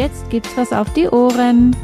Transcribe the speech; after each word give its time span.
jetzt 0.00 0.30
gibt's 0.30 0.56
was 0.56 0.72
auf 0.72 0.90
die 0.94 1.08
Ohren. 1.08 1.76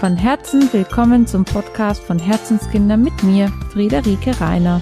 Von 0.00 0.16
Herzen 0.16 0.72
willkommen 0.72 1.26
zum 1.26 1.44
Podcast 1.44 2.02
von 2.02 2.18
Herzenskinder 2.18 2.96
mit 2.96 3.22
mir, 3.22 3.52
Friederike 3.70 4.40
Reiner. 4.40 4.80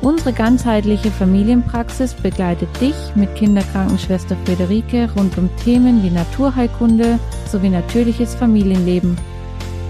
Unsere 0.00 0.32
ganzheitliche 0.32 1.12
Familienpraxis 1.12 2.14
begleitet 2.14 2.68
dich 2.80 2.96
mit 3.14 3.32
Kinderkrankenschwester 3.36 4.36
Friederike 4.44 5.10
rund 5.16 5.38
um 5.38 5.48
Themen 5.62 6.02
wie 6.02 6.10
Naturheilkunde 6.10 7.20
sowie 7.48 7.68
natürliches 7.68 8.34
Familienleben 8.34 9.16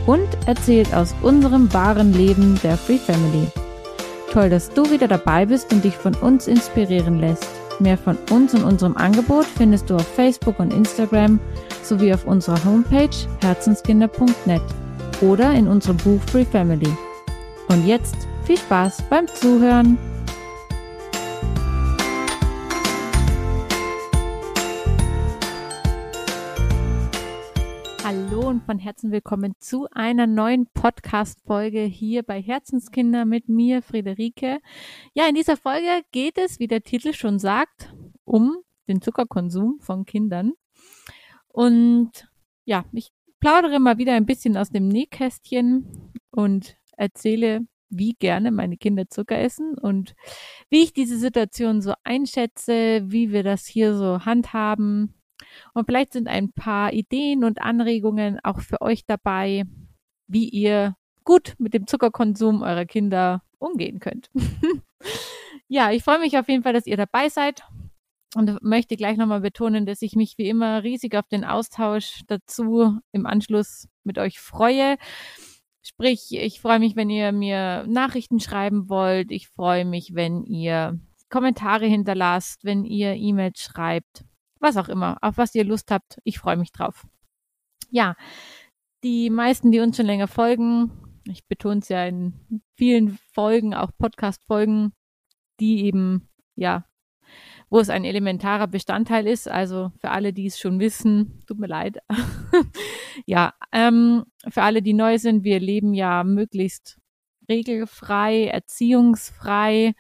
und 0.04 0.29
erzählt 0.45 0.92
aus 0.92 1.15
unserem 1.23 1.73
wahren 1.73 2.12
Leben 2.12 2.60
der 2.62 2.76
Free 2.76 2.98
Family. 2.98 3.46
Toll, 4.30 4.51
dass 4.51 4.68
du 4.68 4.90
wieder 4.90 5.09
dabei 5.09 5.46
bist 5.46 5.73
und 5.73 5.82
dich 5.82 5.96
von 5.96 6.12
uns 6.16 6.46
inspirieren 6.46 7.20
lässt. 7.20 7.62
Mehr 7.80 7.98
von 7.98 8.16
uns 8.30 8.54
und 8.54 8.64
unserem 8.64 8.96
Angebot 8.96 9.44
findest 9.44 9.90
du 9.90 9.96
auf 9.96 10.06
Facebook 10.06 10.58
und 10.58 10.72
Instagram 10.72 11.40
sowie 11.82 12.12
auf 12.12 12.26
unserer 12.26 12.64
Homepage 12.64 13.10
herzenskinder.net 13.40 14.62
oder 15.20 15.52
in 15.52 15.68
unserem 15.68 15.96
Buch 15.98 16.20
Free 16.30 16.45
Family. 16.45 16.90
Und 17.68 17.86
jetzt 17.86 18.16
viel 18.45 18.58
Spaß 18.58 19.02
beim 19.08 19.26
Zuhören! 19.26 20.12
Und 28.52 28.66
von 28.66 28.79
Herzen 28.79 29.11
willkommen 29.11 29.55
zu 29.61 29.88
einer 29.92 30.27
neuen 30.27 30.66
Podcast-Folge 30.74 31.84
hier 31.84 32.23
bei 32.23 32.43
Herzenskinder 32.43 33.24
mit 33.24 33.49
mir, 33.49 33.80
Friederike. 33.80 34.60
Ja, 35.15 35.26
in 35.26 35.35
dieser 35.35 35.57
Folge 35.57 36.02
geht 36.10 36.37
es, 36.37 36.59
wie 36.59 36.66
der 36.66 36.82
Titel 36.82 37.15
schon 37.15 37.38
sagt, 37.38 37.95
um 38.26 38.59
den 38.88 39.01
Zuckerkonsum 39.01 39.79
von 39.80 40.04
Kindern. 40.04 40.52
Und 41.49 42.29
ja, 42.66 42.85
ich 42.93 43.10
plaudere 43.41 43.80
mal 43.80 43.96
wieder 43.96 44.13
ein 44.13 44.26
bisschen 44.26 44.59
aus 44.59 44.69
dem 44.69 44.87
Nähkästchen 44.87 46.13
und 46.30 46.76
erzähle, 46.98 47.63
wie 47.88 48.13
gerne 48.19 48.51
meine 48.51 48.76
Kinder 48.76 49.09
Zucker 49.09 49.38
essen 49.38 49.79
und 49.79 50.15
wie 50.69 50.82
ich 50.82 50.93
diese 50.93 51.16
Situation 51.16 51.80
so 51.80 51.95
einschätze, 52.04 53.02
wie 53.07 53.32
wir 53.32 53.45
das 53.45 53.65
hier 53.65 53.95
so 53.95 54.26
handhaben. 54.26 55.15
Und 55.74 55.87
vielleicht 55.87 56.12
sind 56.12 56.28
ein 56.28 56.52
paar 56.52 56.92
Ideen 56.92 57.45
und 57.45 57.62
Anregungen 57.62 58.38
auch 58.42 58.60
für 58.60 58.80
euch 58.80 59.06
dabei, 59.06 59.65
wie 60.26 60.48
ihr 60.48 60.96
gut 61.24 61.54
mit 61.59 61.74
dem 61.74 61.87
Zuckerkonsum 61.87 62.62
eurer 62.62 62.84
Kinder 62.84 63.42
umgehen 63.59 64.00
könnt. 64.00 64.31
ja, 65.69 65.91
ich 65.91 66.03
freue 66.03 66.19
mich 66.19 66.37
auf 66.38 66.48
jeden 66.48 66.62
Fall, 66.62 66.72
dass 66.72 66.87
ihr 66.87 66.97
dabei 66.97 67.28
seid 67.28 67.62
und 68.34 68.62
möchte 68.62 68.97
gleich 68.97 69.16
nochmal 69.16 69.41
betonen, 69.41 69.87
dass 69.87 70.03
ich 70.03 70.14
mich 70.14 70.37
wie 70.38 70.48
immer 70.48 70.82
riesig 70.82 71.16
auf 71.16 71.28
den 71.28 71.44
Austausch 71.44 72.22
dazu 72.26 72.98
im 73.12 73.26
Anschluss 73.26 73.88
mit 74.04 74.19
euch 74.19 74.41
freue. 74.41 74.97
Sprich, 75.82 76.28
ich 76.31 76.60
freue 76.60 76.78
mich, 76.78 76.97
wenn 76.97 77.10
ihr 77.10 77.32
mir 77.32 77.84
Nachrichten 77.88 78.41
schreiben 78.41 78.88
wollt. 78.88 79.31
Ich 79.32 79.48
freue 79.48 79.84
mich, 79.84 80.14
wenn 80.14 80.44
ihr 80.44 80.98
Kommentare 81.28 81.86
hinterlasst, 81.86 82.64
wenn 82.64 82.84
ihr 82.84 83.14
E-Mails 83.14 83.60
schreibt, 83.60 84.25
was 84.62 84.77
auch 84.77 84.88
immer, 84.88 85.19
auf 85.21 85.37
was 85.37 85.55
ihr 85.55 85.65
Lust 85.65 85.91
habt. 85.91 86.19
Ich 86.25 86.38
freue 86.38 86.56
mich 86.56 86.72
drauf. 86.72 87.06
Ja, 87.91 88.15
die 89.04 89.31
meisten, 89.31 89.72
die 89.72 89.81
uns 89.81 89.97
schon 89.97 90.06
länger 90.06 90.28
folgen, 90.28 90.91
ich 91.25 91.47
betone 91.47 91.81
es 91.81 91.88
ja 91.88 92.04
in 92.06 92.62
vielen 92.77 93.19
Folgen, 93.32 93.75
auch 93.75 93.91
Podcast-Folgen, 93.99 94.93
die 95.60 95.84
eben 95.84 96.28
ja 96.56 96.84
wo 97.72 97.81
es 97.81 97.88
ein 97.88 98.04
elementarer 98.04 98.66
Bestandteil 98.66 99.26
ist. 99.26 99.48
Also 99.48 99.92
für 99.98 100.10
alle, 100.10 100.34
die 100.34 100.44
es 100.44 100.59
schon 100.59 100.78
wissen, 100.78 101.42
tut 101.47 101.59
mir 101.59 101.69
leid. 101.69 101.97
ja, 103.26 103.54
ähm, 103.72 104.25
für 104.47 104.62
alle, 104.62 104.82
die 104.82 104.92
neu 104.92 105.16
sind, 105.16 105.42
wir 105.42 105.59
leben 105.59 105.94
ja 105.94 106.22
möglichst 106.22 106.98
regelfrei, 107.48 108.44
erziehungsfrei, 108.44 109.94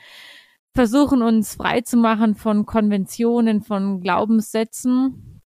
versuchen 0.74 1.22
uns 1.22 1.54
frei 1.54 1.82
zu 1.82 1.96
machen 1.96 2.34
von 2.34 2.66
Konventionen, 2.66 3.62
von 3.62 4.00
Glaubenssätzen. 4.00 5.42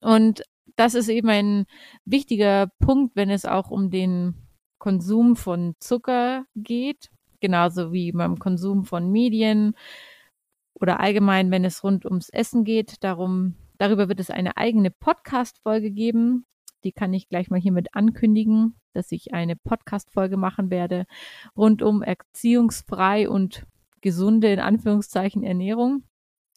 Und 0.00 0.42
das 0.76 0.94
ist 0.94 1.08
eben 1.08 1.28
ein 1.28 1.66
wichtiger 2.04 2.68
Punkt, 2.80 3.16
wenn 3.16 3.30
es 3.30 3.44
auch 3.44 3.70
um 3.70 3.90
den 3.90 4.34
Konsum 4.78 5.36
von 5.36 5.74
Zucker 5.78 6.44
geht, 6.54 7.10
genauso 7.40 7.92
wie 7.92 8.12
beim 8.12 8.38
Konsum 8.38 8.84
von 8.84 9.10
Medien, 9.10 9.74
oder 10.80 11.00
allgemein, 11.00 11.50
wenn 11.50 11.64
es 11.64 11.82
rund 11.82 12.04
ums 12.04 12.28
Essen 12.28 12.64
geht. 12.64 13.02
Darum, 13.02 13.54
darüber 13.78 14.08
wird 14.08 14.20
es 14.20 14.30
eine 14.30 14.56
eigene 14.56 14.90
Podcast-Folge 14.90 15.90
geben. 15.90 16.44
Die 16.84 16.92
kann 16.92 17.14
ich 17.14 17.28
gleich 17.28 17.48
mal 17.48 17.60
hiermit 17.60 17.94
ankündigen, 17.94 18.76
dass 18.92 19.10
ich 19.10 19.32
eine 19.32 19.56
Podcast-Folge 19.56 20.36
machen 20.36 20.70
werde 20.70 21.06
rund 21.56 21.82
um 21.82 22.02
erziehungsfrei 22.02 23.28
und 23.28 23.66
gesunde, 24.06 24.52
in 24.52 24.60
Anführungszeichen, 24.60 25.42
Ernährung. 25.42 26.04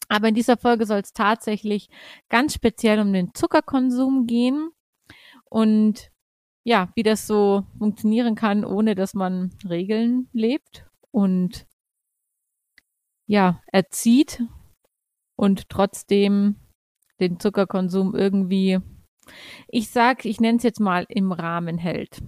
Aber 0.08 0.28
in 0.28 0.36
dieser 0.36 0.56
Folge 0.56 0.86
soll 0.86 1.00
es 1.00 1.14
tatsächlich 1.14 1.90
ganz 2.30 2.54
speziell 2.54 3.00
um 3.00 3.12
den 3.12 3.34
Zuckerkonsum 3.34 4.28
gehen 4.28 4.70
und 5.50 6.12
ja, 6.64 6.92
wie 6.94 7.02
das 7.02 7.26
so 7.26 7.64
funktionieren 7.80 8.36
kann, 8.36 8.64
ohne 8.64 8.94
dass 8.94 9.16
man 9.16 9.56
Regeln 9.68 10.30
lebt 10.32 10.86
und 11.10 11.66
ja, 13.26 13.64
erzieht 13.72 14.44
und 15.36 15.70
trotzdem 15.70 16.56
den 17.20 17.40
Zuckerkonsum 17.40 18.14
irgendwie, 18.14 18.80
ich 19.68 19.90
sag, 19.90 20.24
ich 20.26 20.40
nenne 20.40 20.58
es 20.58 20.64
jetzt 20.64 20.80
mal 20.80 21.06
im 21.10 21.32
Rahmen 21.32 21.80
hält. 21.80 22.22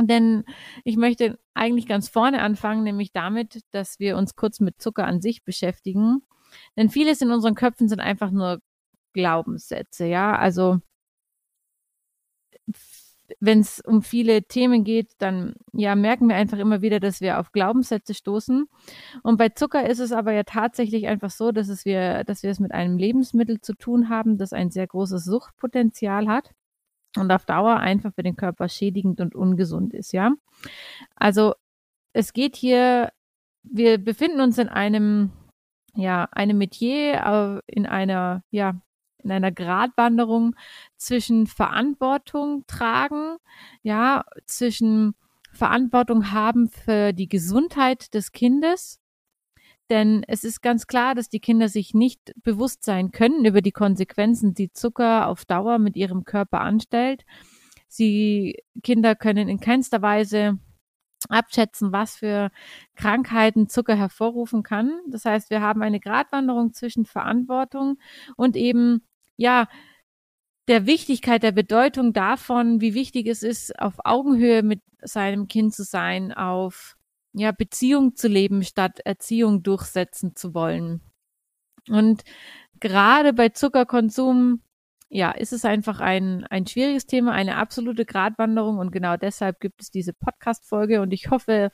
Denn 0.00 0.44
ich 0.84 0.96
möchte 0.96 1.38
eigentlich 1.54 1.86
ganz 1.86 2.08
vorne 2.08 2.42
anfangen, 2.42 2.82
nämlich 2.82 3.12
damit, 3.12 3.60
dass 3.70 4.00
wir 4.00 4.16
uns 4.16 4.34
kurz 4.34 4.60
mit 4.60 4.80
Zucker 4.82 5.06
an 5.06 5.20
sich 5.20 5.44
beschäftigen. 5.44 6.22
Denn 6.76 6.90
vieles 6.90 7.20
in 7.20 7.30
unseren 7.30 7.54
Köpfen 7.54 7.88
sind 7.88 8.00
einfach 8.00 8.30
nur 8.30 8.60
Glaubenssätze, 9.12 10.06
ja. 10.06 10.36
Also 10.36 10.80
wenn 13.40 13.60
es 13.60 13.80
um 13.80 14.02
viele 14.02 14.42
Themen 14.44 14.84
geht, 14.84 15.12
dann 15.18 15.54
ja 15.72 15.94
merken 15.94 16.28
wir 16.28 16.36
einfach 16.36 16.58
immer 16.58 16.82
wieder, 16.82 17.00
dass 17.00 17.20
wir 17.20 17.38
auf 17.38 17.52
Glaubenssätze 17.52 18.14
stoßen. 18.14 18.66
Und 19.22 19.36
bei 19.38 19.48
Zucker 19.50 19.88
ist 19.88 20.00
es 20.00 20.12
aber 20.12 20.32
ja 20.32 20.42
tatsächlich 20.44 21.06
einfach 21.06 21.30
so, 21.30 21.52
dass 21.52 21.68
es 21.68 21.84
wir, 21.84 22.24
dass 22.24 22.42
wir 22.42 22.50
es 22.50 22.60
mit 22.60 22.72
einem 22.72 22.98
Lebensmittel 22.98 23.60
zu 23.60 23.74
tun 23.74 24.08
haben, 24.08 24.38
das 24.38 24.52
ein 24.52 24.70
sehr 24.70 24.86
großes 24.86 25.24
Suchtpotenzial 25.24 26.28
hat 26.28 26.50
und 27.16 27.30
auf 27.30 27.44
Dauer 27.44 27.76
einfach 27.76 28.12
für 28.14 28.22
den 28.22 28.36
Körper 28.36 28.68
schädigend 28.68 29.20
und 29.20 29.34
ungesund 29.34 29.94
ist, 29.94 30.12
ja. 30.12 30.32
Also 31.16 31.54
es 32.12 32.32
geht 32.32 32.56
hier, 32.56 33.12
wir 33.62 33.98
befinden 33.98 34.40
uns 34.40 34.58
in 34.58 34.68
einem 34.68 35.32
ja, 35.96 36.28
einem 36.32 36.58
Metier, 36.58 37.62
in 37.66 37.86
einer, 37.86 38.42
ja, 38.50 38.74
in 39.22 39.30
einer 39.30 39.52
Gratwanderung 39.52 40.54
zwischen 40.96 41.46
Verantwortung 41.46 42.64
tragen, 42.66 43.36
ja, 43.82 44.24
zwischen 44.46 45.14
Verantwortung 45.52 46.32
haben 46.32 46.68
für 46.68 47.12
die 47.12 47.28
Gesundheit 47.28 48.12
des 48.12 48.32
Kindes. 48.32 49.00
Denn 49.90 50.24
es 50.26 50.44
ist 50.44 50.62
ganz 50.62 50.86
klar, 50.86 51.14
dass 51.14 51.28
die 51.28 51.40
Kinder 51.40 51.68
sich 51.68 51.92
nicht 51.94 52.32
bewusst 52.42 52.84
sein 52.84 53.10
können 53.10 53.44
über 53.44 53.60
die 53.60 53.72
Konsequenzen, 53.72 54.54
die 54.54 54.72
Zucker 54.72 55.28
auf 55.28 55.44
Dauer 55.44 55.78
mit 55.78 55.96
ihrem 55.96 56.24
Körper 56.24 56.60
anstellt. 56.60 57.24
Sie, 57.88 58.62
Kinder 58.82 59.14
können 59.14 59.48
in 59.48 59.60
keinster 59.60 60.02
Weise 60.02 60.58
abschätzen, 61.28 61.92
was 61.92 62.16
für 62.16 62.50
Krankheiten 62.96 63.68
Zucker 63.68 63.96
hervorrufen 63.96 64.62
kann. 64.62 65.00
Das 65.10 65.24
heißt, 65.24 65.50
wir 65.50 65.60
haben 65.60 65.82
eine 65.82 66.00
Gratwanderung 66.00 66.72
zwischen 66.72 67.04
Verantwortung 67.06 67.98
und 68.36 68.56
eben 68.56 69.02
ja, 69.36 69.68
der 70.68 70.86
Wichtigkeit, 70.86 71.42
der 71.42 71.52
Bedeutung 71.52 72.12
davon, 72.12 72.80
wie 72.80 72.94
wichtig 72.94 73.26
es 73.26 73.42
ist, 73.42 73.78
auf 73.78 73.94
Augenhöhe 74.04 74.62
mit 74.62 74.80
seinem 75.02 75.46
Kind 75.46 75.74
zu 75.74 75.84
sein, 75.84 76.32
auf 76.32 76.96
ja, 77.34 77.52
Beziehung 77.52 78.16
zu 78.16 78.28
leben, 78.28 78.62
statt 78.62 79.00
Erziehung 79.00 79.62
durchsetzen 79.62 80.36
zu 80.36 80.54
wollen. 80.54 81.00
Und 81.88 82.22
gerade 82.80 83.32
bei 83.32 83.50
Zuckerkonsum, 83.50 84.62
ja, 85.08 85.32
ist 85.32 85.52
es 85.52 85.64
einfach 85.64 86.00
ein, 86.00 86.44
ein 86.44 86.66
schwieriges 86.66 87.06
Thema, 87.06 87.32
eine 87.32 87.56
absolute 87.56 88.04
Gratwanderung 88.04 88.78
und 88.78 88.90
genau 88.90 89.16
deshalb 89.16 89.60
gibt 89.60 89.82
es 89.82 89.90
diese 89.90 90.12
Podcast-Folge 90.12 91.02
und 91.02 91.12
ich 91.12 91.30
hoffe, 91.30 91.70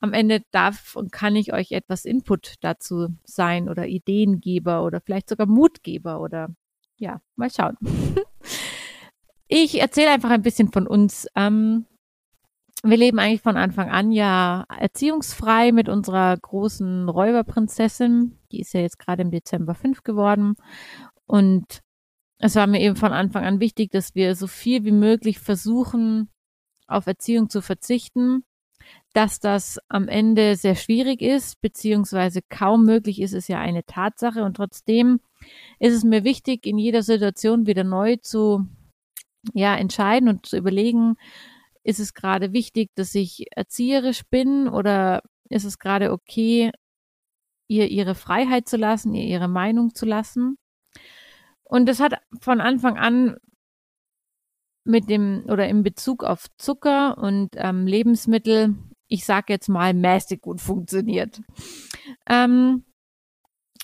am 0.00 0.12
Ende 0.12 0.42
darf 0.52 0.94
und 0.96 1.10
kann 1.10 1.34
ich 1.34 1.52
euch 1.52 1.72
etwas 1.72 2.04
Input 2.04 2.54
dazu 2.60 3.08
sein 3.24 3.68
oder 3.68 3.86
Ideengeber 3.86 4.84
oder 4.84 5.00
vielleicht 5.00 5.28
sogar 5.28 5.46
Mutgeber 5.46 6.20
oder 6.20 6.48
ja, 6.96 7.20
mal 7.36 7.50
schauen. 7.50 7.76
ich 9.48 9.80
erzähle 9.80 10.10
einfach 10.10 10.30
ein 10.30 10.42
bisschen 10.42 10.70
von 10.72 10.86
uns. 10.86 11.26
Ähm, 11.34 11.86
wir 12.82 12.96
leben 12.96 13.18
eigentlich 13.18 13.42
von 13.42 13.56
Anfang 13.56 13.90
an 13.90 14.12
ja 14.12 14.64
erziehungsfrei 14.68 15.72
mit 15.72 15.88
unserer 15.88 16.36
großen 16.36 17.08
Räuberprinzessin. 17.08 18.38
Die 18.52 18.60
ist 18.60 18.72
ja 18.72 18.80
jetzt 18.80 18.98
gerade 18.98 19.22
im 19.22 19.30
Dezember 19.30 19.74
fünf 19.74 20.04
geworden. 20.04 20.54
Und 21.26 21.80
es 22.38 22.54
war 22.54 22.66
mir 22.66 22.80
eben 22.80 22.96
von 22.96 23.12
Anfang 23.12 23.44
an 23.44 23.60
wichtig, 23.60 23.90
dass 23.90 24.14
wir 24.14 24.34
so 24.36 24.46
viel 24.46 24.84
wie 24.84 24.92
möglich 24.92 25.40
versuchen, 25.40 26.28
auf 26.86 27.06
Erziehung 27.06 27.50
zu 27.50 27.62
verzichten. 27.62 28.44
Dass 29.12 29.40
das 29.40 29.78
am 29.88 30.06
Ende 30.06 30.54
sehr 30.54 30.76
schwierig 30.76 31.20
ist, 31.20 31.60
beziehungsweise 31.60 32.40
kaum 32.48 32.84
möglich 32.84 33.20
ist, 33.20 33.32
ist 33.32 33.48
ja 33.48 33.58
eine 33.58 33.84
Tatsache. 33.84 34.44
Und 34.44 34.56
trotzdem 34.56 35.20
ist 35.80 35.94
es 35.94 36.04
mir 36.04 36.24
wichtig, 36.24 36.64
in 36.64 36.78
jeder 36.78 37.02
Situation 37.02 37.66
wieder 37.66 37.84
neu 37.84 38.16
zu 38.16 38.66
ja, 39.52 39.74
entscheiden 39.74 40.28
und 40.28 40.46
zu 40.46 40.56
überlegen, 40.56 41.16
ist 41.82 42.00
es 42.00 42.14
gerade 42.14 42.52
wichtig, 42.52 42.90
dass 42.94 43.14
ich 43.14 43.46
erzieherisch 43.54 44.22
bin 44.30 44.68
oder 44.68 45.22
ist 45.48 45.64
es 45.64 45.78
gerade 45.78 46.12
okay, 46.12 46.70
ihr 47.68 47.88
ihre 47.88 48.14
Freiheit 48.14 48.68
zu 48.68 48.76
lassen, 48.76 49.14
ihr 49.14 49.24
ihre 49.24 49.48
Meinung 49.48 49.94
zu 49.94 50.06
lassen? 50.06 50.56
Und 51.64 51.86
das 51.86 52.00
hat 52.00 52.20
von 52.40 52.60
Anfang 52.60 52.96
an 52.96 53.36
mit 54.84 55.10
dem 55.10 55.44
oder 55.48 55.68
in 55.68 55.82
Bezug 55.82 56.24
auf 56.24 56.46
Zucker 56.56 57.18
und 57.18 57.50
ähm, 57.56 57.86
Lebensmittel, 57.86 58.74
ich 59.06 59.24
sag 59.26 59.50
jetzt 59.50 59.68
mal, 59.68 59.92
mäßig 59.92 60.40
gut 60.40 60.60
funktioniert. 60.62 61.42
Ähm, 62.26 62.84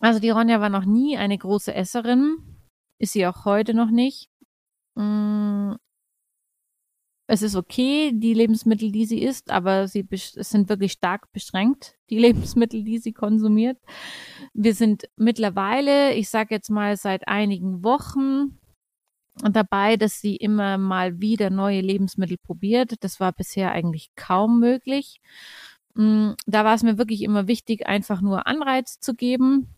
also 0.01 0.19
die 0.19 0.31
Ronja 0.31 0.61
war 0.61 0.71
noch 0.71 0.87
nie 0.87 1.17
eine 1.19 1.37
große 1.37 1.75
Esserin, 1.75 2.39
ist 2.99 3.13
sie 3.13 3.27
auch 3.27 3.45
heute 3.45 3.75
noch 3.75 3.91
nicht. 3.91 4.31
Es 7.35 7.43
ist 7.43 7.57
okay, 7.57 8.13
die 8.15 8.33
Lebensmittel, 8.33 8.93
die 8.93 9.07
sie 9.07 9.21
isst, 9.21 9.51
aber 9.51 9.89
sie 9.89 10.07
es 10.13 10.35
sind 10.35 10.69
wirklich 10.69 10.93
stark 10.93 11.33
beschränkt, 11.33 11.97
die 12.09 12.19
Lebensmittel, 12.21 12.85
die 12.85 12.99
sie 12.99 13.13
konsumiert. 13.13 13.77
Wir 14.53 14.73
sind 14.73 15.09
mittlerweile, 15.17 16.15
ich 16.15 16.29
sage 16.29 16.55
jetzt 16.55 16.71
mal 16.71 16.97
seit 16.97 17.27
einigen 17.27 17.83
Wochen 17.83 18.61
dabei, 19.43 19.97
dass 19.97 20.21
sie 20.21 20.37
immer 20.37 20.79
mal 20.79 21.21
wieder 21.21 21.51
neue 21.51 21.81
Lebensmittel 21.81 22.39
probiert. 22.39 23.03
Das 23.03 23.19
war 23.19 23.33
bisher 23.33 23.73
eigentlich 23.73 24.15
kaum 24.15 24.61
möglich. 24.61 25.21
Mm, 25.95 26.35
da 26.47 26.65
war 26.65 26.77
es 26.77 26.85
mir 26.85 26.99
wirklich 26.99 27.23
immer 27.23 27.49
wichtig, 27.49 27.85
einfach 27.89 28.21
nur 28.21 28.47
Anreiz 28.47 29.01
zu 29.01 29.13
geben. 29.13 29.75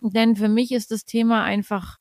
Denn 0.00 0.36
für 0.36 0.48
mich 0.48 0.72
ist 0.72 0.90
das 0.90 1.04
Thema 1.04 1.44
einfach 1.44 1.98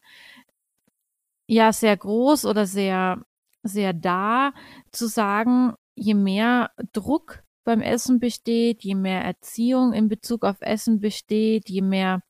ja 1.45 1.73
sehr 1.73 1.97
groß 1.97 2.45
oder 2.45 2.65
sehr 2.65 3.21
sehr 3.63 3.93
da, 3.93 4.53
zu 4.91 5.07
sagen, 5.07 5.73
je 5.95 6.13
mehr 6.13 6.71
Druck 6.93 7.43
beim 7.63 7.81
Essen 7.81 8.19
besteht, 8.19 8.83
je 8.83 8.95
mehr 8.95 9.21
Erziehung 9.23 9.93
in 9.93 10.07
Bezug 10.07 10.43
auf 10.43 10.57
Essen 10.61 10.99
besteht, 10.99 11.69
je 11.69 11.81
mehr 11.81 12.21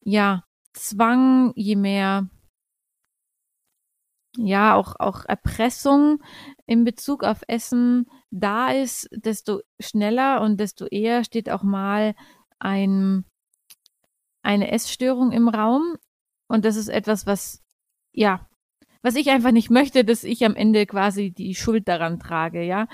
ja 0.00 0.44
Zwang, 0.72 1.52
je 1.56 1.76
mehr 1.76 2.28
ja 4.36 4.74
auch 4.74 4.94
auch 4.98 5.24
Erpressung 5.24 6.22
in 6.66 6.84
Bezug 6.84 7.24
auf 7.24 7.42
Essen 7.48 8.08
da 8.30 8.70
ist, 8.70 9.08
desto 9.12 9.60
schneller 9.80 10.40
und 10.42 10.58
desto 10.60 10.86
eher 10.86 11.24
steht 11.24 11.50
auch 11.50 11.62
mal 11.62 12.14
ein 12.58 13.24
eine 14.42 14.70
Essstörung 14.70 15.32
im 15.32 15.48
Raum. 15.48 15.96
Und 16.48 16.64
das 16.64 16.76
ist 16.76 16.88
etwas, 16.88 17.26
was 17.26 17.62
ja 18.12 18.47
was 19.02 19.16
ich 19.16 19.30
einfach 19.30 19.52
nicht 19.52 19.70
möchte, 19.70 20.04
dass 20.04 20.24
ich 20.24 20.44
am 20.44 20.54
Ende 20.56 20.86
quasi 20.86 21.30
die 21.30 21.54
Schuld 21.54 21.88
daran 21.88 22.18
trage, 22.18 22.62
ja. 22.62 22.88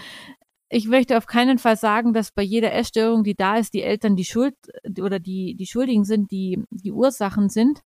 Ich 0.71 0.89
möchte 0.89 1.17
auf 1.17 1.27
keinen 1.27 1.59
Fall 1.59 1.77
sagen, 1.77 2.15
dass 2.15 2.33
bei 2.33 2.43
jeder 2.43 2.73
Essstörung, 2.73 3.23
die 3.23 3.35
da 3.35 3.57
ist, 3.59 3.75
die 3.75 3.83
Eltern 3.83 4.17
die 4.17 4.25
Schuld 4.25 4.57
oder 5.01 5.21
die, 5.21 5.55
die 5.55 5.67
Schuldigen 5.67 6.05
sind, 6.05 6.31
die, 6.31 6.63
die 6.71 6.91
Ursachen 6.93 7.49
sind. 7.49 7.81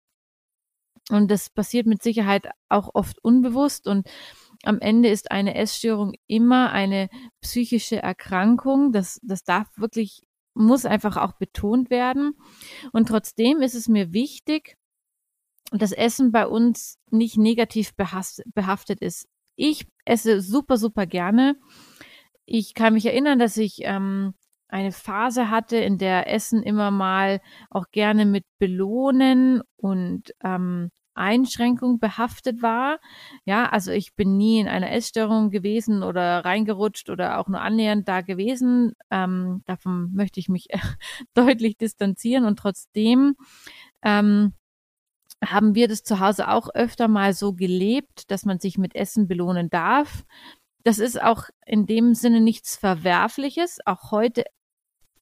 Und 1.10 1.30
das 1.32 1.50
passiert 1.50 1.88
mit 1.88 2.04
Sicherheit 2.04 2.50
auch 2.70 2.90
oft 2.94 3.24
unbewusst 3.24 3.88
und 3.88 4.08
am 4.64 4.80
Ende 4.80 5.10
ist 5.10 5.32
eine 5.32 5.56
Essstörung 5.56 6.14
immer 6.28 6.72
eine 6.72 7.10
psychische 7.42 8.02
Erkrankung. 8.02 8.92
Das, 8.92 9.20
das 9.24 9.44
darf 9.44 9.68
wirklich, 9.78 10.24
muss 10.54 10.86
einfach 10.86 11.18
auch 11.18 11.34
betont 11.34 11.90
werden. 11.90 12.34
Und 12.92 13.08
trotzdem 13.08 13.62
ist 13.62 13.76
es 13.76 13.88
mir 13.88 14.14
wichtig, 14.14 14.78
das 15.82 15.92
Essen 15.92 16.32
bei 16.32 16.48
uns 16.48 16.98
nicht 17.10 17.38
negativ 17.38 17.94
behaftet 17.96 19.02
ist. 19.02 19.28
Ich 19.56 19.88
esse 20.06 20.42
super, 20.42 20.78
super 20.78 21.06
gerne. 21.06 21.56
Ich 22.46 22.74
kann 22.74 22.94
mich 22.94 23.06
erinnern, 23.06 23.40
dass 23.40 23.58
ich 23.58 23.80
ähm, 23.82 24.34
eine 24.68 24.92
Phase 24.92 25.50
hatte, 25.50 25.78
in 25.78 25.98
der 25.98 26.32
Essen 26.32 26.62
immer 26.64 26.92
mal 26.92 27.42
auch 27.70 27.86
gerne 27.92 28.26
mit 28.26 28.46
Belohnen 28.60 29.62
und 29.78 30.34
ähm, 30.44 30.92
Einschränkung 31.16 32.00
behaftet 32.00 32.62
war. 32.62 33.00
Ja, 33.46 33.70
also 33.70 33.92
ich 33.92 34.16
bin 34.16 34.38
nie 34.38 34.60
in 34.60 34.68
einer 34.68 34.92
Essstörung 34.92 35.50
gewesen 35.50 36.04
oder 36.04 36.44
reingerutscht 36.44 37.10
oder 37.10 37.40
auch 37.40 37.48
nur 37.48 37.62
annähernd 37.62 38.08
da 38.08 38.22
gewesen. 38.22 38.94
Ähm, 39.10 39.64
davon 39.66 40.12
möchte 40.14 40.40
ich 40.40 40.50
mich 40.50 40.68
deutlich 41.34 41.78
distanzieren 41.78 42.46
und 42.46 42.60
trotzdem 42.60 43.36
ähm, 44.04 44.54
haben 45.44 45.76
wir 45.76 45.88
das 45.88 46.04
zu 46.04 46.20
Hause 46.20 46.50
auch 46.50 46.70
öfter 46.74 47.08
mal 47.08 47.34
so 47.34 47.54
gelebt, 47.54 48.32
dass 48.32 48.46
man 48.46 48.60
sich 48.60 48.78
mit 48.78 48.96
Essen 48.96 49.28
belohnen 49.28 49.70
darf. 49.70 50.26
Das 50.84 51.00
ist 51.00 51.22
auch 51.22 51.46
in 51.66 51.86
dem 51.86 52.14
Sinne 52.14 52.42
nichts 52.42 52.76
Verwerfliches. 52.76 53.80
Auch 53.86 54.12
heute, 54.12 54.46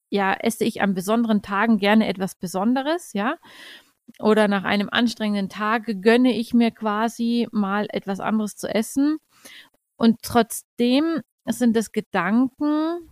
ja, 0.10 0.34
esse 0.34 0.66
ich 0.66 0.82
an 0.82 0.94
besonderen 0.94 1.42
Tagen 1.42 1.78
gerne 1.78 2.08
etwas 2.08 2.36
Besonderes, 2.36 3.14
ja. 3.14 3.38
Oder 4.20 4.48
nach 4.48 4.64
einem 4.64 4.90
anstrengenden 4.90 5.50
Tag 5.50 5.86
gönne 6.02 6.34
ich 6.34 6.54
mir 6.54 6.72
quasi 6.72 7.48
mal 7.52 7.88
etwas 7.90 8.20
anderes 8.20 8.56
zu 8.56 8.68
essen. 8.68 9.18
Und 9.96 10.22
trotzdem 10.22 11.22
sind 11.46 11.76
es 11.78 11.92
Gedanken, 11.92 13.10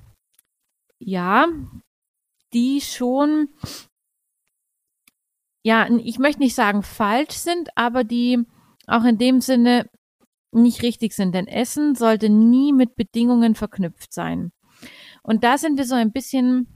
ja, 0.99 1.47
die 2.53 2.81
schon 2.81 3.49
ja, 5.63 5.87
ich 5.89 6.19
möchte 6.19 6.41
nicht 6.41 6.55
sagen 6.55 6.83
falsch 6.83 7.35
sind, 7.35 7.69
aber 7.75 8.03
die 8.03 8.45
auch 8.87 9.03
in 9.03 9.17
dem 9.17 9.41
Sinne 9.41 9.89
nicht 10.51 10.81
richtig 10.81 11.13
sind. 11.13 11.33
Denn 11.33 11.47
Essen 11.47 11.95
sollte 11.95 12.29
nie 12.29 12.73
mit 12.73 12.95
Bedingungen 12.95 13.55
verknüpft 13.55 14.13
sein. 14.13 14.51
Und 15.23 15.43
da 15.43 15.57
sind 15.57 15.77
wir 15.77 15.85
so 15.85 15.95
ein 15.95 16.11
bisschen 16.11 16.67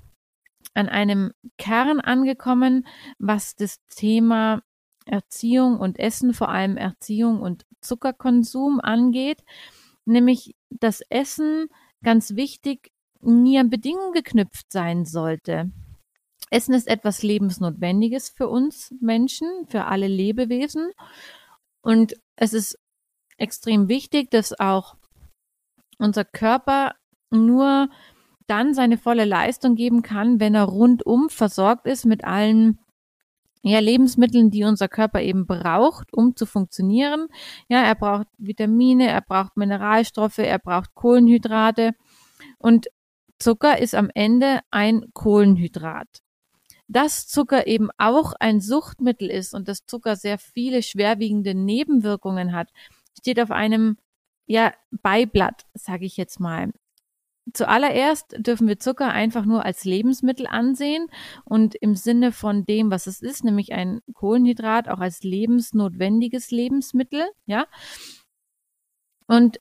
an 0.73 0.87
einem 0.89 1.31
Kern 1.57 1.99
angekommen, 1.99 2.85
was 3.17 3.55
das 3.55 3.77
Thema 3.87 4.61
Erziehung 5.05 5.79
und 5.79 5.99
Essen, 5.99 6.33
vor 6.33 6.49
allem 6.49 6.77
Erziehung 6.77 7.41
und 7.41 7.65
Zuckerkonsum 7.81 8.79
angeht, 8.81 9.43
nämlich 10.05 10.55
das 10.69 11.01
Essen 11.09 11.67
ganz 12.03 12.35
wichtig 12.35 12.91
nie 13.21 13.57
an 13.57 13.69
Bedingungen 13.69 14.13
geknüpft 14.13 14.71
sein 14.71 15.05
sollte. 15.05 15.71
Essen 16.49 16.73
ist 16.73 16.87
etwas 16.87 17.23
Lebensnotwendiges 17.23 18.29
für 18.29 18.47
uns 18.47 18.93
Menschen, 19.01 19.47
für 19.67 19.85
alle 19.85 20.07
Lebewesen. 20.07 20.91
Und 21.81 22.15
es 22.35 22.53
ist 22.53 22.77
extrem 23.37 23.89
wichtig, 23.89 24.31
dass 24.31 24.59
auch 24.59 24.95
unser 25.97 26.25
Körper 26.25 26.95
nur 27.31 27.89
dann 28.47 28.73
seine 28.73 28.97
volle 28.97 29.25
Leistung 29.25 29.75
geben 29.75 30.03
kann, 30.03 30.39
wenn 30.39 30.55
er 30.55 30.65
rundum 30.65 31.29
versorgt 31.29 31.87
ist 31.87 32.05
mit 32.05 32.23
allen 32.23 32.79
ja, 33.63 33.79
Lebensmitteln, 33.79 34.51
die 34.51 34.63
unser 34.63 34.87
Körper 34.87 35.21
eben 35.21 35.47
braucht, 35.47 36.13
um 36.13 36.35
zu 36.35 36.45
funktionieren. 36.45 37.27
Ja, 37.67 37.81
er 37.81 37.95
braucht 37.95 38.27
Vitamine, 38.37 39.07
er 39.07 39.21
braucht 39.21 39.57
Mineralstoffe, 39.57 40.37
er 40.37 40.59
braucht 40.59 40.93
Kohlenhydrate 40.93 41.93
und 42.59 42.87
Zucker 43.39 43.79
ist 43.79 43.95
am 43.95 44.09
Ende 44.13 44.59
ein 44.69 45.05
Kohlenhydrat 45.13 46.21
dass 46.87 47.27
Zucker 47.27 47.67
eben 47.67 47.89
auch 47.97 48.33
ein 48.39 48.61
Suchtmittel 48.61 49.29
ist 49.29 49.53
und 49.53 49.67
dass 49.67 49.85
Zucker 49.85 50.15
sehr 50.15 50.37
viele 50.37 50.83
schwerwiegende 50.83 51.55
Nebenwirkungen 51.55 52.53
hat, 52.53 52.69
steht 53.17 53.39
auf 53.39 53.51
einem 53.51 53.97
ja 54.45 54.73
Beiblatt, 54.91 55.65
sage 55.73 56.05
ich 56.05 56.17
jetzt 56.17 56.39
mal. 56.39 56.71
Zuallererst 57.53 58.35
dürfen 58.39 58.67
wir 58.67 58.79
Zucker 58.79 59.09
einfach 59.11 59.45
nur 59.45 59.63
als 59.65 59.85
Lebensmittel 59.85 60.47
ansehen 60.47 61.07
und 61.43 61.75
im 61.75 61.95
Sinne 61.95 62.31
von 62.31 62.65
dem, 62.65 62.89
was 62.89 63.05
es 63.05 63.21
ist, 63.21 63.43
nämlich 63.43 63.71
ein 63.73 64.01
Kohlenhydrat, 64.13 64.89
auch 64.89 64.99
als 64.99 65.21
lebensnotwendiges 65.21 66.49
Lebensmittel, 66.49 67.27
ja. 67.45 67.67
Und 69.27 69.59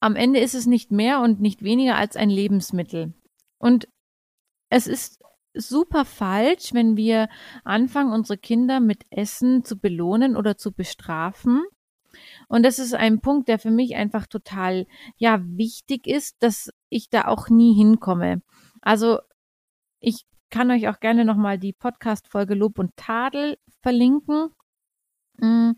am 0.00 0.14
Ende 0.14 0.38
ist 0.40 0.54
es 0.54 0.66
nicht 0.66 0.92
mehr 0.92 1.20
und 1.20 1.40
nicht 1.40 1.62
weniger 1.62 1.96
als 1.96 2.16
ein 2.16 2.30
Lebensmittel. 2.30 3.14
Und 3.58 3.88
es 4.70 4.86
ist 4.86 5.20
super 5.56 6.04
falsch, 6.04 6.74
wenn 6.74 6.96
wir 6.96 7.28
anfangen, 7.64 8.12
unsere 8.12 8.38
Kinder 8.38 8.80
mit 8.80 9.04
Essen 9.10 9.64
zu 9.64 9.78
belohnen 9.78 10.36
oder 10.36 10.56
zu 10.56 10.72
bestrafen. 10.72 11.64
Und 12.48 12.64
das 12.64 12.78
ist 12.78 12.94
ein 12.94 13.20
Punkt, 13.20 13.48
der 13.48 13.58
für 13.58 13.70
mich 13.70 13.96
einfach 13.96 14.26
total, 14.26 14.86
ja, 15.16 15.40
wichtig 15.42 16.06
ist, 16.06 16.36
dass 16.42 16.70
ich 16.88 17.10
da 17.10 17.26
auch 17.26 17.48
nie 17.48 17.74
hinkomme. 17.74 18.42
Also, 18.80 19.18
ich 20.00 20.26
kann 20.50 20.70
euch 20.70 20.88
auch 20.88 21.00
gerne 21.00 21.24
nochmal 21.24 21.58
die 21.58 21.72
Podcast-Folge 21.72 22.54
Lob 22.54 22.78
und 22.78 22.96
Tadel 22.96 23.58
verlinken. 23.82 24.50
Mm, 25.38 25.72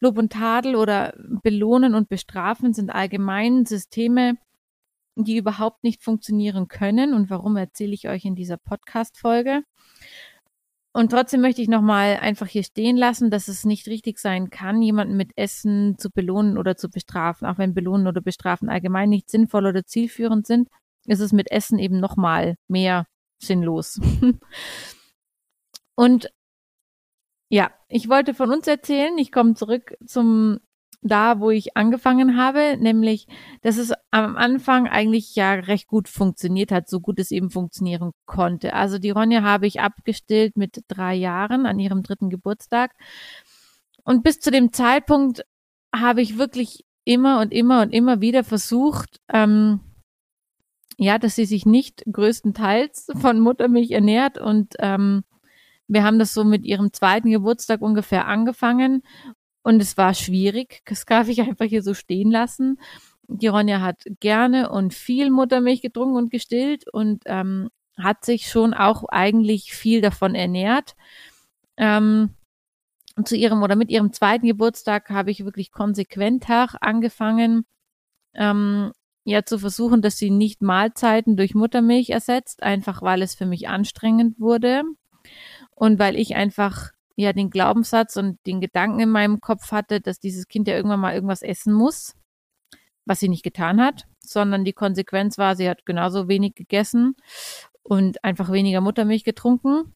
Lob 0.00 0.18
und 0.18 0.32
Tadel 0.32 0.74
oder 0.74 1.14
Belohnen 1.42 1.94
und 1.94 2.08
Bestrafen 2.08 2.72
sind 2.72 2.90
allgemein 2.90 3.66
Systeme, 3.66 4.36
die 5.24 5.36
überhaupt 5.36 5.82
nicht 5.82 6.02
funktionieren 6.02 6.68
können. 6.68 7.14
Und 7.14 7.30
warum 7.30 7.56
erzähle 7.56 7.94
ich 7.94 8.08
euch 8.08 8.24
in 8.24 8.34
dieser 8.34 8.58
Podcast-Folge? 8.58 9.62
Und 10.92 11.10
trotzdem 11.10 11.42
möchte 11.42 11.60
ich 11.60 11.68
nochmal 11.68 12.16
einfach 12.16 12.46
hier 12.46 12.62
stehen 12.62 12.96
lassen, 12.96 13.30
dass 13.30 13.48
es 13.48 13.64
nicht 13.64 13.86
richtig 13.86 14.18
sein 14.18 14.48
kann, 14.48 14.80
jemanden 14.80 15.16
mit 15.16 15.32
Essen 15.36 15.98
zu 15.98 16.10
belohnen 16.10 16.56
oder 16.56 16.76
zu 16.76 16.88
bestrafen. 16.88 17.46
Auch 17.46 17.58
wenn 17.58 17.74
Belohnen 17.74 18.06
oder 18.06 18.22
Bestrafen 18.22 18.70
allgemein 18.70 19.10
nicht 19.10 19.28
sinnvoll 19.28 19.66
oder 19.66 19.84
zielführend 19.84 20.46
sind, 20.46 20.68
ist 21.06 21.20
es 21.20 21.32
mit 21.32 21.50
Essen 21.50 21.78
eben 21.78 22.00
nochmal 22.00 22.56
mehr 22.66 23.06
sinnlos. 23.38 24.00
Und 25.96 26.30
ja, 27.50 27.70
ich 27.88 28.08
wollte 28.08 28.34
von 28.34 28.50
uns 28.50 28.66
erzählen. 28.66 29.16
Ich 29.18 29.30
komme 29.30 29.54
zurück 29.54 29.96
zum 30.06 30.60
da, 31.02 31.40
wo 31.40 31.50
ich 31.50 31.76
angefangen 31.76 32.36
habe, 32.36 32.76
nämlich, 32.78 33.26
dass 33.62 33.76
es 33.76 33.92
am 34.10 34.36
Anfang 34.36 34.88
eigentlich 34.88 35.34
ja 35.36 35.52
recht 35.54 35.86
gut 35.86 36.08
funktioniert 36.08 36.72
hat, 36.72 36.88
so 36.88 37.00
gut 37.00 37.18
es 37.18 37.30
eben 37.30 37.50
funktionieren 37.50 38.12
konnte. 38.24 38.74
Also 38.74 38.98
die 38.98 39.10
Ronja 39.10 39.42
habe 39.42 39.66
ich 39.66 39.80
abgestillt 39.80 40.56
mit 40.56 40.82
drei 40.88 41.14
Jahren 41.14 41.66
an 41.66 41.78
ihrem 41.78 42.02
dritten 42.02 42.30
Geburtstag. 42.30 42.92
Und 44.04 44.22
bis 44.22 44.40
zu 44.40 44.50
dem 44.50 44.72
Zeitpunkt 44.72 45.44
habe 45.94 46.22
ich 46.22 46.38
wirklich 46.38 46.84
immer 47.04 47.40
und 47.40 47.52
immer 47.52 47.82
und 47.82 47.92
immer 47.92 48.20
wieder 48.20 48.44
versucht, 48.44 49.20
ähm, 49.32 49.80
ja, 50.98 51.18
dass 51.18 51.36
sie 51.36 51.44
sich 51.44 51.66
nicht 51.66 52.04
größtenteils 52.10 53.08
von 53.20 53.40
Muttermilch 53.40 53.90
ernährt 53.90 54.38
und 54.38 54.74
ähm, 54.78 55.24
wir 55.88 56.02
haben 56.02 56.18
das 56.18 56.34
so 56.34 56.42
mit 56.42 56.64
ihrem 56.64 56.92
zweiten 56.92 57.30
Geburtstag 57.30 57.80
ungefähr 57.80 58.26
angefangen 58.26 59.02
und 59.66 59.82
es 59.82 59.96
war 59.96 60.14
schwierig. 60.14 60.82
Das 60.84 61.04
darf 61.06 61.26
ich 61.26 61.40
einfach 61.40 61.64
hier 61.64 61.82
so 61.82 61.92
stehen 61.92 62.30
lassen. 62.30 62.78
Die 63.26 63.48
Ronja 63.48 63.80
hat 63.80 64.04
gerne 64.20 64.70
und 64.70 64.94
viel 64.94 65.28
Muttermilch 65.32 65.82
getrunken 65.82 66.14
und 66.14 66.30
gestillt 66.30 66.84
und 66.88 67.24
ähm, 67.26 67.70
hat 67.98 68.24
sich 68.24 68.48
schon 68.48 68.74
auch 68.74 69.02
eigentlich 69.08 69.72
viel 69.72 70.02
davon 70.02 70.36
ernährt. 70.36 70.94
Ähm, 71.76 72.30
zu 73.24 73.34
ihrem 73.34 73.64
oder 73.64 73.74
mit 73.74 73.90
ihrem 73.90 74.12
zweiten 74.12 74.46
Geburtstag 74.46 75.10
habe 75.10 75.32
ich 75.32 75.44
wirklich 75.44 75.72
konsequenter 75.72 76.68
angefangen, 76.80 77.66
ähm, 78.34 78.92
ja 79.24 79.44
zu 79.44 79.58
versuchen, 79.58 80.00
dass 80.00 80.16
sie 80.16 80.30
nicht 80.30 80.62
Mahlzeiten 80.62 81.36
durch 81.36 81.56
Muttermilch 81.56 82.10
ersetzt, 82.10 82.62
einfach 82.62 83.02
weil 83.02 83.20
es 83.20 83.34
für 83.34 83.46
mich 83.46 83.66
anstrengend 83.66 84.38
wurde 84.38 84.84
und 85.74 85.98
weil 85.98 86.14
ich 86.14 86.36
einfach 86.36 86.92
ja 87.16 87.32
den 87.32 87.50
Glaubenssatz 87.50 88.16
und 88.16 88.38
den 88.46 88.60
Gedanken 88.60 89.00
in 89.00 89.10
meinem 89.10 89.40
Kopf 89.40 89.72
hatte, 89.72 90.00
dass 90.00 90.20
dieses 90.20 90.48
Kind 90.48 90.68
ja 90.68 90.76
irgendwann 90.76 91.00
mal 91.00 91.14
irgendwas 91.14 91.42
essen 91.42 91.72
muss, 91.72 92.14
was 93.06 93.20
sie 93.20 93.28
nicht 93.28 93.42
getan 93.42 93.80
hat, 93.80 94.06
sondern 94.20 94.64
die 94.64 94.72
Konsequenz 94.72 95.38
war, 95.38 95.56
sie 95.56 95.68
hat 95.68 95.86
genauso 95.86 96.28
wenig 96.28 96.54
gegessen 96.54 97.16
und 97.82 98.22
einfach 98.24 98.52
weniger 98.52 98.80
Muttermilch 98.80 99.24
getrunken. 99.24 99.94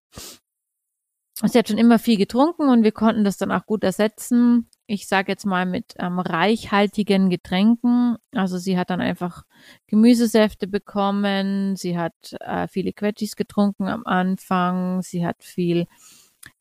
Sie 1.42 1.58
hat 1.58 1.68
schon 1.68 1.78
immer 1.78 1.98
viel 1.98 2.18
getrunken 2.18 2.68
und 2.68 2.82
wir 2.84 2.92
konnten 2.92 3.24
das 3.24 3.38
dann 3.38 3.50
auch 3.50 3.64
gut 3.64 3.82
ersetzen. 3.82 4.68
Ich 4.86 5.08
sage 5.08 5.32
jetzt 5.32 5.46
mal 5.46 5.64
mit 5.64 5.94
ähm, 5.98 6.18
reichhaltigen 6.18 7.30
Getränken. 7.30 8.18
Also 8.34 8.58
sie 8.58 8.76
hat 8.76 8.90
dann 8.90 9.00
einfach 9.00 9.44
Gemüsesäfte 9.86 10.66
bekommen, 10.66 11.76
sie 11.76 11.96
hat 11.96 12.36
äh, 12.40 12.68
viele 12.68 12.92
Quetschis 12.92 13.36
getrunken 13.36 13.88
am 13.88 14.04
Anfang, 14.04 15.00
sie 15.00 15.24
hat 15.24 15.42
viel 15.42 15.86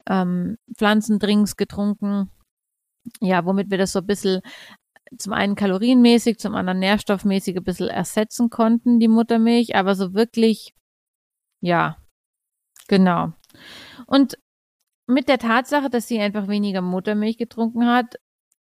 ähm, 0.08 0.58
Pflanzendrinks 0.76 1.58
getrunken. 1.58 2.32
Ja, 3.22 3.46
womit 3.46 3.72
wir 3.72 3.78
das 3.78 3.94
so 3.94 4.00
ein 4.00 4.06
bisschen 4.08 4.42
zum 5.18 5.34
einen 5.34 5.56
kalorienmäßig, 5.56 6.38
zum 6.40 6.56
anderen 6.56 6.80
nährstoffmäßig 6.80 7.58
ein 7.58 7.64
bisschen 7.64 7.88
ersetzen 7.88 8.50
konnten, 8.50 9.00
die 9.00 9.08
Muttermilch, 9.08 9.76
aber 9.76 9.96
so 9.96 10.14
wirklich, 10.14 10.76
ja, 11.62 11.98
genau. 12.88 13.34
Und 14.06 14.38
mit 15.08 15.28
der 15.28 15.40
Tatsache, 15.40 15.90
dass 15.90 16.08
sie 16.08 16.20
einfach 16.20 16.48
weniger 16.48 16.82
Muttermilch 16.82 17.38
getrunken 17.38 17.88
hat, 17.88 18.16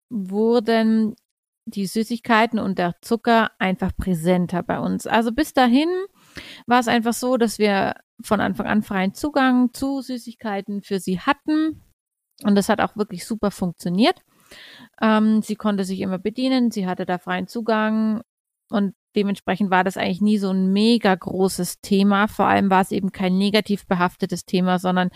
wurden 0.08 1.14
die 1.66 1.86
Süßigkeiten 1.86 2.58
und 2.58 2.78
der 2.78 2.96
Zucker 3.02 3.50
einfach 3.58 3.94
präsenter 3.94 4.62
bei 4.62 4.80
uns. 4.80 5.06
Also 5.06 5.32
bis 5.32 5.52
dahin 5.52 5.90
war 6.68 6.80
es 6.80 6.88
einfach 6.88 7.14
so, 7.14 7.36
dass 7.36 7.58
wir 7.58 7.94
von 8.20 8.40
Anfang 8.40 8.66
an 8.66 8.82
freien 8.82 9.14
Zugang 9.14 9.72
zu 9.72 10.00
Süßigkeiten 10.02 10.82
für 10.82 11.00
sie 11.00 11.18
hatten. 11.18 11.82
Und 12.44 12.54
das 12.54 12.68
hat 12.68 12.80
auch 12.80 12.96
wirklich 12.96 13.24
super 13.24 13.50
funktioniert. 13.50 14.20
Ähm, 15.00 15.42
sie 15.42 15.56
konnte 15.56 15.84
sich 15.84 16.00
immer 16.00 16.18
bedienen, 16.18 16.70
sie 16.70 16.86
hatte 16.86 17.06
da 17.06 17.18
freien 17.18 17.48
Zugang 17.48 18.22
und 18.70 18.94
dementsprechend 19.16 19.70
war 19.70 19.82
das 19.82 19.96
eigentlich 19.96 20.20
nie 20.20 20.38
so 20.38 20.50
ein 20.50 20.72
mega 20.72 21.14
großes 21.14 21.80
Thema. 21.80 22.28
Vor 22.28 22.46
allem 22.46 22.70
war 22.70 22.82
es 22.82 22.92
eben 22.92 23.12
kein 23.12 23.38
negativ 23.38 23.86
behaftetes 23.86 24.44
Thema, 24.44 24.78
sondern 24.78 25.10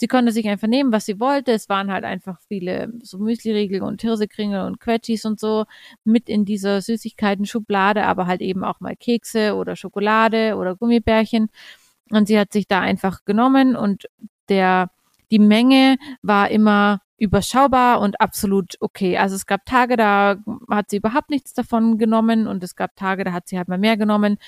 sie 0.00 0.08
konnte 0.08 0.32
sich 0.32 0.48
einfach 0.48 0.66
nehmen, 0.66 0.92
was 0.92 1.04
sie 1.04 1.20
wollte. 1.20 1.52
Es 1.52 1.68
waren 1.68 1.92
halt 1.92 2.04
einfach 2.04 2.40
viele 2.48 2.90
so 3.02 3.18
Müsliriegel 3.18 3.82
und 3.82 4.00
Hirsekringel 4.00 4.62
und 4.62 4.80
Quetschis 4.80 5.26
und 5.26 5.38
so 5.38 5.66
mit 6.04 6.30
in 6.30 6.46
dieser 6.46 6.80
Süßigkeiten-Schublade, 6.80 8.04
aber 8.06 8.26
halt 8.26 8.40
eben 8.40 8.64
auch 8.64 8.80
mal 8.80 8.96
Kekse 8.96 9.54
oder 9.54 9.76
Schokolade 9.76 10.56
oder 10.56 10.74
Gummibärchen. 10.74 11.50
Und 12.10 12.28
sie 12.28 12.38
hat 12.38 12.52
sich 12.52 12.66
da 12.66 12.80
einfach 12.80 13.26
genommen 13.26 13.76
und 13.76 14.06
der, 14.48 14.90
die 15.30 15.38
Menge 15.38 15.98
war 16.22 16.50
immer 16.50 17.02
überschaubar 17.18 18.00
und 18.00 18.22
absolut 18.22 18.76
okay. 18.80 19.18
Also 19.18 19.36
es 19.36 19.44
gab 19.44 19.66
Tage, 19.66 19.98
da 19.98 20.36
hat 20.70 20.88
sie 20.88 20.96
überhaupt 20.96 21.28
nichts 21.28 21.52
davon 21.52 21.98
genommen 21.98 22.46
und 22.46 22.64
es 22.64 22.74
gab 22.74 22.96
Tage, 22.96 23.24
da 23.24 23.32
hat 23.32 23.48
sie 23.48 23.58
halt 23.58 23.68
mal 23.68 23.76
mehr 23.76 23.98
genommen. 23.98 24.38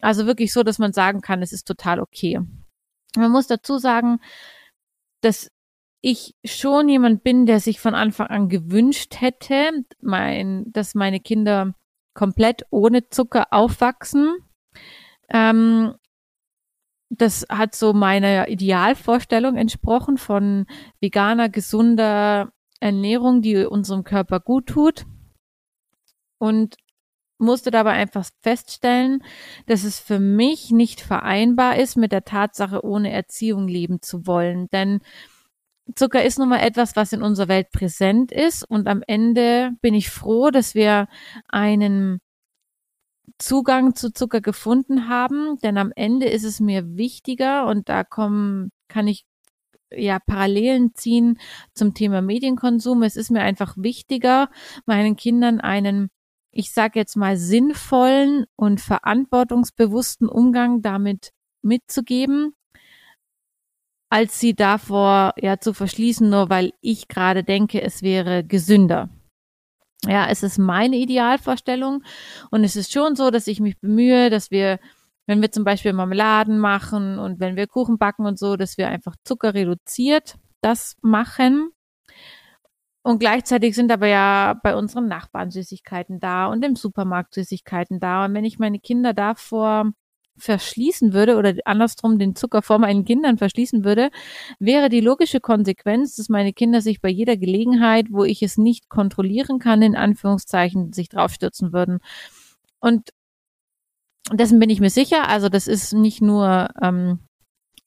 Also 0.00 0.26
wirklich 0.26 0.52
so, 0.52 0.64
dass 0.64 0.80
man 0.80 0.92
sagen 0.92 1.20
kann, 1.20 1.42
es 1.42 1.52
ist 1.52 1.68
total 1.68 2.00
okay. 2.00 2.40
Man 3.16 3.30
muss 3.30 3.46
dazu 3.46 3.78
sagen, 3.78 4.18
dass 5.20 5.50
ich 6.00 6.34
schon 6.44 6.88
jemand 6.88 7.24
bin, 7.24 7.46
der 7.46 7.60
sich 7.60 7.80
von 7.80 7.94
Anfang 7.94 8.28
an 8.28 8.48
gewünscht 8.48 9.20
hätte, 9.20 9.84
mein, 10.00 10.70
dass 10.72 10.94
meine 10.94 11.20
Kinder 11.20 11.74
komplett 12.14 12.62
ohne 12.70 13.08
Zucker 13.08 13.52
aufwachsen. 13.52 14.36
Ähm, 15.28 15.94
das 17.08 17.46
hat 17.48 17.74
so 17.74 17.92
meiner 17.92 18.48
Idealvorstellung 18.48 19.56
entsprochen 19.56 20.16
von 20.18 20.66
veganer, 21.00 21.48
gesunder 21.48 22.52
Ernährung, 22.80 23.42
die 23.42 23.64
unserem 23.64 24.04
Körper 24.04 24.40
gut 24.40 24.66
tut. 24.66 25.06
Und 26.38 26.76
musste 27.38 27.70
dabei 27.70 27.92
einfach 27.92 28.26
feststellen, 28.42 29.22
dass 29.66 29.84
es 29.84 29.98
für 29.98 30.18
mich 30.18 30.70
nicht 30.70 31.00
vereinbar 31.00 31.76
ist, 31.76 31.96
mit 31.96 32.12
der 32.12 32.24
Tatsache, 32.24 32.84
ohne 32.84 33.10
Erziehung 33.12 33.68
leben 33.68 34.00
zu 34.02 34.26
wollen. 34.26 34.68
Denn 34.72 35.00
Zucker 35.94 36.24
ist 36.24 36.38
nun 36.38 36.48
mal 36.48 36.60
etwas, 36.60 36.96
was 36.96 37.12
in 37.12 37.22
unserer 37.22 37.48
Welt 37.48 37.70
präsent 37.70 38.32
ist. 38.32 38.64
Und 38.68 38.88
am 38.88 39.02
Ende 39.06 39.72
bin 39.82 39.94
ich 39.94 40.10
froh, 40.10 40.50
dass 40.50 40.74
wir 40.74 41.06
einen 41.48 42.20
Zugang 43.38 43.94
zu 43.94 44.12
Zucker 44.12 44.40
gefunden 44.40 45.08
haben. 45.08 45.58
Denn 45.62 45.78
am 45.78 45.92
Ende 45.94 46.26
ist 46.26 46.44
es 46.44 46.60
mir 46.60 46.96
wichtiger 46.96 47.66
und 47.66 47.88
da 47.88 48.02
kommen, 48.02 48.70
kann 48.88 49.06
ich 49.06 49.24
ja 49.92 50.18
Parallelen 50.18 50.94
ziehen 50.94 51.38
zum 51.74 51.94
Thema 51.94 52.20
Medienkonsum. 52.22 53.02
Es 53.04 53.16
ist 53.16 53.30
mir 53.30 53.42
einfach 53.42 53.76
wichtiger, 53.76 54.50
meinen 54.86 55.16
Kindern 55.16 55.60
einen 55.60 56.10
ich 56.56 56.72
sage 56.72 56.98
jetzt 56.98 57.16
mal, 57.16 57.36
sinnvollen 57.36 58.46
und 58.56 58.80
verantwortungsbewussten 58.80 60.28
Umgang 60.28 60.82
damit 60.82 61.32
mitzugeben, 61.62 62.54
als 64.10 64.40
sie 64.40 64.54
davor 64.54 65.34
ja 65.40 65.58
zu 65.58 65.74
verschließen, 65.74 66.28
nur 66.28 66.48
weil 66.48 66.72
ich 66.80 67.08
gerade 67.08 67.44
denke, 67.44 67.82
es 67.82 68.02
wäre 68.02 68.44
gesünder. 68.44 69.10
Ja, 70.04 70.28
es 70.28 70.42
ist 70.42 70.58
meine 70.58 70.96
Idealvorstellung 70.96 72.02
und 72.50 72.64
es 72.64 72.76
ist 72.76 72.92
schon 72.92 73.16
so, 73.16 73.30
dass 73.30 73.46
ich 73.46 73.60
mich 73.60 73.78
bemühe, 73.80 74.30
dass 74.30 74.50
wir, 74.50 74.78
wenn 75.26 75.42
wir 75.42 75.50
zum 75.50 75.64
Beispiel 75.64 75.92
Marmeladen 75.92 76.58
machen 76.58 77.18
und 77.18 77.40
wenn 77.40 77.56
wir 77.56 77.66
Kuchen 77.66 77.98
backen 77.98 78.26
und 78.26 78.38
so, 78.38 78.56
dass 78.56 78.78
wir 78.78 78.88
einfach 78.88 79.16
Zucker 79.24 79.54
reduziert 79.54 80.36
das 80.66 80.96
machen 81.00 81.70
und 83.06 83.20
gleichzeitig 83.20 83.76
sind 83.76 83.92
aber 83.92 84.08
ja 84.08 84.58
bei 84.64 84.74
unseren 84.74 85.06
Nachbarn 85.06 85.52
Süßigkeiten 85.52 86.18
da 86.18 86.46
und 86.46 86.64
im 86.64 86.74
Supermarkt 86.74 87.34
Süßigkeiten 87.34 88.00
da. 88.00 88.24
Und 88.24 88.34
wenn 88.34 88.44
ich 88.44 88.58
meine 88.58 88.80
Kinder 88.80 89.14
davor 89.14 89.92
verschließen 90.36 91.12
würde 91.12 91.36
oder 91.36 91.54
andersrum 91.66 92.18
den 92.18 92.34
Zucker 92.34 92.62
vor 92.62 92.80
meinen 92.80 93.04
Kindern 93.04 93.38
verschließen 93.38 93.84
würde, 93.84 94.10
wäre 94.58 94.88
die 94.88 95.00
logische 95.00 95.38
Konsequenz, 95.38 96.16
dass 96.16 96.28
meine 96.28 96.52
Kinder 96.52 96.80
sich 96.80 97.00
bei 97.00 97.08
jeder 97.08 97.36
Gelegenheit, 97.36 98.06
wo 98.10 98.24
ich 98.24 98.42
es 98.42 98.58
nicht 98.58 98.88
kontrollieren 98.88 99.60
kann, 99.60 99.82
in 99.82 99.94
Anführungszeichen, 99.94 100.92
sich 100.92 101.08
draufstürzen 101.08 101.72
würden. 101.72 102.00
Und 102.80 103.10
dessen 104.32 104.58
bin 104.58 104.68
ich 104.68 104.80
mir 104.80 104.90
sicher. 104.90 105.28
Also 105.28 105.48
das 105.48 105.68
ist 105.68 105.92
nicht 105.92 106.22
nur, 106.22 106.70
ähm, 106.82 107.20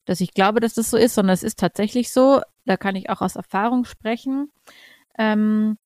dass 0.06 0.22
ich 0.22 0.34
glaube, 0.34 0.62
dass 0.62 0.76
das 0.76 0.90
so 0.90 0.96
ist, 0.96 1.16
sondern 1.16 1.34
es 1.34 1.44
ist 1.44 1.60
tatsächlich 1.60 2.10
so. 2.14 2.40
Da 2.64 2.78
kann 2.78 2.96
ich 2.96 3.10
auch 3.10 3.20
aus 3.20 3.36
Erfahrung 3.36 3.84
sprechen. 3.84 4.50
Ähm, 5.18 5.78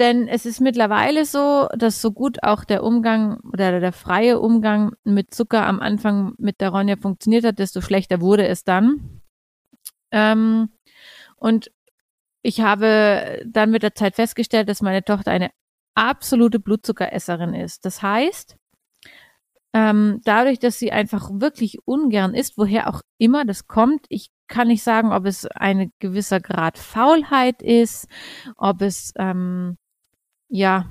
denn 0.00 0.26
es 0.26 0.44
ist 0.44 0.60
mittlerweile 0.60 1.24
so, 1.24 1.68
dass 1.76 2.02
so 2.02 2.10
gut 2.10 2.42
auch 2.42 2.64
der 2.64 2.82
Umgang 2.82 3.38
oder 3.52 3.78
der 3.78 3.92
freie 3.92 4.40
Umgang 4.40 4.96
mit 5.04 5.32
Zucker 5.32 5.66
am 5.66 5.78
Anfang 5.80 6.34
mit 6.38 6.60
der 6.60 6.70
Ronja 6.70 6.96
funktioniert 6.96 7.44
hat, 7.44 7.60
desto 7.60 7.80
schlechter 7.80 8.20
wurde 8.20 8.46
es 8.48 8.64
dann. 8.64 9.20
Ähm, 10.10 10.70
und 11.36 11.70
ich 12.42 12.60
habe 12.60 13.42
dann 13.46 13.70
mit 13.70 13.84
der 13.84 13.94
Zeit 13.94 14.16
festgestellt, 14.16 14.68
dass 14.68 14.82
meine 14.82 15.04
Tochter 15.04 15.30
eine 15.30 15.50
absolute 15.94 16.58
Blutzuckeresserin 16.58 17.54
ist. 17.54 17.84
Das 17.84 18.02
heißt, 18.02 18.56
ähm, 19.74 20.20
dadurch, 20.24 20.60
dass 20.60 20.78
sie 20.78 20.92
einfach 20.92 21.28
wirklich 21.32 21.78
ungern 21.84 22.32
isst, 22.32 22.56
woher 22.56 22.88
auch 22.88 23.02
immer 23.18 23.44
das 23.44 23.66
kommt, 23.66 24.06
ich 24.08 24.30
kann 24.46 24.68
nicht 24.68 24.84
sagen, 24.84 25.12
ob 25.12 25.26
es 25.26 25.46
ein 25.46 25.90
gewisser 25.98 26.40
Grad 26.40 26.78
Faulheit 26.78 27.60
ist, 27.60 28.06
ob 28.56 28.82
es 28.82 29.12
ähm, 29.18 29.76
ja, 30.48 30.86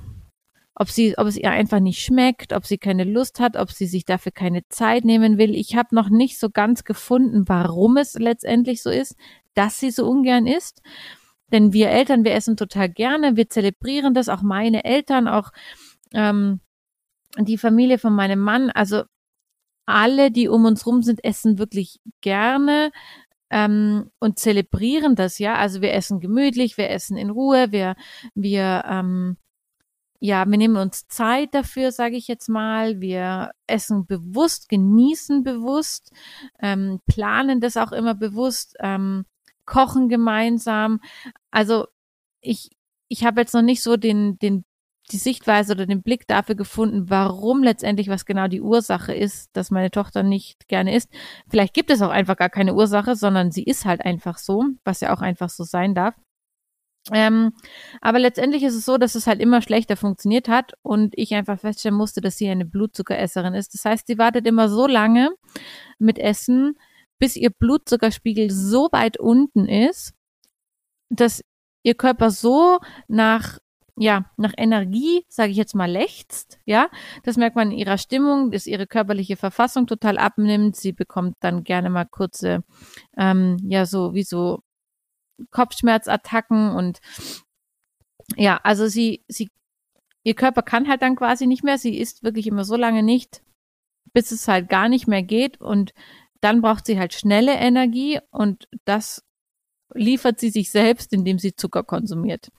ob 0.74 0.90
sie, 0.90 1.16
ob 1.16 1.26
es 1.26 1.36
ihr 1.36 1.50
einfach 1.50 1.80
nicht 1.80 2.04
schmeckt, 2.04 2.52
ob 2.52 2.66
sie 2.66 2.76
keine 2.78 3.04
Lust 3.04 3.40
hat, 3.40 3.56
ob 3.56 3.70
sie 3.70 3.86
sich 3.86 4.04
dafür 4.04 4.32
keine 4.32 4.68
Zeit 4.68 5.04
nehmen 5.04 5.38
will. 5.38 5.54
Ich 5.54 5.76
habe 5.76 5.94
noch 5.94 6.10
nicht 6.10 6.38
so 6.38 6.50
ganz 6.50 6.84
gefunden, 6.84 7.48
warum 7.48 7.96
es 7.96 8.14
letztendlich 8.14 8.82
so 8.82 8.90
ist, 8.90 9.16
dass 9.54 9.80
sie 9.80 9.90
so 9.90 10.06
ungern 10.06 10.46
isst. 10.46 10.82
Denn 11.52 11.72
wir 11.72 11.88
Eltern, 11.88 12.24
wir 12.24 12.34
essen 12.34 12.56
total 12.56 12.90
gerne, 12.90 13.36
wir 13.36 13.48
zelebrieren 13.48 14.12
das, 14.12 14.28
auch 14.28 14.42
meine 14.42 14.84
Eltern, 14.84 15.28
auch 15.28 15.52
ähm, 16.12 16.60
die 17.38 17.58
Familie 17.58 17.98
von 17.98 18.14
meinem 18.14 18.40
Mann, 18.40 18.70
also 18.70 19.04
alle, 19.86 20.30
die 20.30 20.48
um 20.48 20.64
uns 20.64 20.86
rum 20.86 21.02
sind, 21.02 21.22
essen 21.24 21.58
wirklich 21.58 22.00
gerne 22.20 22.90
ähm, 23.50 24.10
und 24.18 24.38
zelebrieren 24.38 25.14
das, 25.16 25.38
ja. 25.38 25.56
Also 25.56 25.80
wir 25.82 25.92
essen 25.92 26.20
gemütlich, 26.20 26.78
wir 26.78 26.90
essen 26.90 27.16
in 27.16 27.30
Ruhe, 27.30 27.72
wir, 27.72 27.96
wir 28.34 28.84
ähm, 28.88 29.36
ja, 30.26 30.46
wir 30.46 30.56
nehmen 30.56 30.78
uns 30.78 31.06
Zeit 31.08 31.54
dafür, 31.54 31.92
sage 31.92 32.16
ich 32.16 32.28
jetzt 32.28 32.48
mal. 32.48 32.98
Wir 33.02 33.50
essen 33.66 34.06
bewusst, 34.06 34.70
genießen 34.70 35.42
bewusst, 35.42 36.12
ähm, 36.60 37.00
planen 37.06 37.60
das 37.60 37.76
auch 37.76 37.92
immer 37.92 38.14
bewusst, 38.14 38.74
ähm, 38.80 39.26
kochen 39.66 40.08
gemeinsam. 40.08 41.00
Also 41.50 41.88
ich, 42.40 42.70
ich 43.08 43.26
habe 43.26 43.42
jetzt 43.42 43.52
noch 43.52 43.60
nicht 43.60 43.82
so 43.82 43.98
den, 43.98 44.38
den, 44.38 44.64
die 45.12 45.18
Sichtweise 45.18 45.72
oder 45.74 45.86
den 45.86 46.02
Blick 46.02 46.26
dafür 46.26 46.54
gefunden, 46.54 47.10
warum 47.10 47.62
letztendlich 47.62 48.08
was 48.08 48.24
genau 48.24 48.48
die 48.48 48.62
Ursache 48.62 49.14
ist, 49.14 49.50
dass 49.54 49.70
meine 49.70 49.90
Tochter 49.90 50.22
nicht 50.22 50.66
gerne 50.68 50.94
isst. 50.94 51.10
Vielleicht 51.48 51.74
gibt 51.74 51.90
es 51.90 52.00
auch 52.00 52.10
einfach 52.10 52.36
gar 52.36 52.48
keine 52.48 52.74
Ursache, 52.74 53.14
sondern 53.14 53.50
sie 53.50 53.64
ist 53.64 53.84
halt 53.84 54.04
einfach 54.04 54.38
so, 54.38 54.64
was 54.84 55.00
ja 55.00 55.14
auch 55.14 55.20
einfach 55.20 55.50
so 55.50 55.64
sein 55.64 55.94
darf. 55.94 56.14
Ähm, 57.12 57.52
aber 58.00 58.18
letztendlich 58.18 58.62
ist 58.62 58.74
es 58.74 58.86
so, 58.86 58.96
dass 58.96 59.14
es 59.14 59.26
halt 59.26 59.40
immer 59.40 59.60
schlechter 59.60 59.96
funktioniert 59.96 60.48
hat 60.48 60.72
und 60.82 61.12
ich 61.16 61.34
einfach 61.34 61.60
feststellen 61.60 61.96
musste, 61.96 62.22
dass 62.22 62.38
sie 62.38 62.48
eine 62.48 62.64
Blutzuckeresserin 62.64 63.52
ist. 63.52 63.74
Das 63.74 63.84
heißt, 63.84 64.06
sie 64.06 64.16
wartet 64.16 64.46
immer 64.46 64.70
so 64.70 64.86
lange 64.86 65.30
mit 65.98 66.18
Essen, 66.18 66.78
bis 67.18 67.36
ihr 67.36 67.50
Blutzuckerspiegel 67.50 68.50
so 68.50 68.88
weit 68.90 69.18
unten 69.18 69.68
ist, 69.68 70.14
dass 71.10 71.42
ihr 71.82 71.94
Körper 71.94 72.30
so 72.30 72.78
nach 73.06 73.58
ja, 73.96 74.30
nach 74.36 74.52
Energie, 74.56 75.24
sage 75.28 75.52
ich 75.52 75.56
jetzt 75.56 75.74
mal, 75.74 75.90
lechzt, 75.90 76.58
ja. 76.64 76.88
Das 77.22 77.36
merkt 77.36 77.56
man 77.56 77.70
in 77.70 77.78
ihrer 77.78 77.98
Stimmung, 77.98 78.50
dass 78.50 78.66
ihre 78.66 78.86
körperliche 78.86 79.36
Verfassung 79.36 79.86
total 79.86 80.18
abnimmt. 80.18 80.76
Sie 80.76 80.92
bekommt 80.92 81.36
dann 81.40 81.62
gerne 81.64 81.90
mal 81.90 82.04
kurze, 82.04 82.64
ähm, 83.16 83.56
ja, 83.62 83.86
so 83.86 84.14
wie 84.14 84.24
so 84.24 84.60
Kopfschmerzattacken 85.50 86.70
und 86.70 87.00
ja, 88.36 88.58
also 88.62 88.86
sie, 88.88 89.24
sie, 89.28 89.50
ihr 90.24 90.34
Körper 90.34 90.62
kann 90.62 90.88
halt 90.88 91.02
dann 91.02 91.16
quasi 91.16 91.46
nicht 91.46 91.64
mehr. 91.64 91.78
Sie 91.78 91.98
isst 91.98 92.22
wirklich 92.22 92.46
immer 92.46 92.64
so 92.64 92.76
lange 92.76 93.02
nicht, 93.02 93.42
bis 94.12 94.32
es 94.32 94.48
halt 94.48 94.68
gar 94.68 94.88
nicht 94.88 95.06
mehr 95.06 95.22
geht 95.22 95.60
und 95.60 95.92
dann 96.40 96.62
braucht 96.62 96.86
sie 96.86 96.98
halt 96.98 97.14
schnelle 97.14 97.54
Energie 97.54 98.20
und 98.30 98.68
das 98.84 99.24
liefert 99.94 100.40
sie 100.40 100.50
sich 100.50 100.70
selbst, 100.70 101.12
indem 101.12 101.38
sie 101.38 101.54
Zucker 101.54 101.84
konsumiert. 101.84 102.50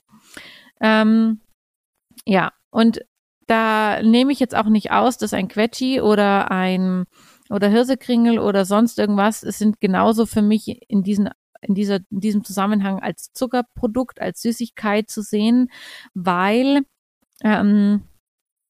Ähm, 0.81 1.41
ja, 2.25 2.51
und 2.71 3.01
da 3.47 4.01
nehme 4.01 4.31
ich 4.31 4.39
jetzt 4.39 4.55
auch 4.55 4.67
nicht 4.67 4.91
aus, 4.91 5.17
dass 5.17 5.33
ein 5.33 5.47
Quetschi 5.47 6.01
oder 6.01 6.51
ein 6.51 7.05
oder 7.49 7.69
Hirsekringel 7.69 8.39
oder 8.39 8.65
sonst 8.65 8.97
irgendwas, 8.97 9.43
es 9.43 9.59
sind 9.59 9.79
genauso 9.79 10.25
für 10.25 10.41
mich 10.41 10.81
in 10.89 11.03
diesen 11.03 11.29
in, 11.61 11.75
dieser, 11.75 11.99
in 12.11 12.19
diesem 12.19 12.43
Zusammenhang 12.43 12.99
als 12.99 13.33
Zuckerprodukt, 13.33 14.21
als 14.21 14.41
Süßigkeit 14.41 15.09
zu 15.09 15.21
sehen, 15.21 15.69
weil 16.13 16.81
ähm, 17.43 18.03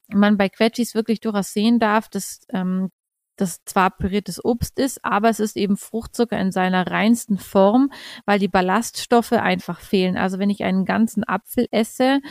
man 0.08 0.38
bei 0.38 0.50
Quetschis 0.50 0.96
wirklich 0.96 1.20
durchaus 1.20 1.52
sehen 1.52 1.80
darf, 1.80 2.10
dass 2.10 2.42
ähm, 2.50 2.90
das 3.36 3.64
zwar 3.66 3.92
püriertes 3.92 4.44
Obst 4.44 4.80
ist, 4.80 5.04
aber 5.04 5.30
es 5.30 5.40
ist 5.40 5.58
eben 5.58 5.78
Fruchtzucker 5.78 6.40
in 6.40 6.52
seiner 6.52 6.88
reinsten 6.88 7.38
Form, 7.38 7.92
weil 8.26 8.40
die 8.40 8.48
Ballaststoffe 8.48 9.34
einfach 9.34 9.80
fehlen. 9.80 10.18
Also 10.18 10.40
wenn 10.40 10.50
ich 10.50 10.64
einen 10.64 10.86
ganzen 10.86 11.24
Apfel 11.24 11.68
esse, 11.72 12.22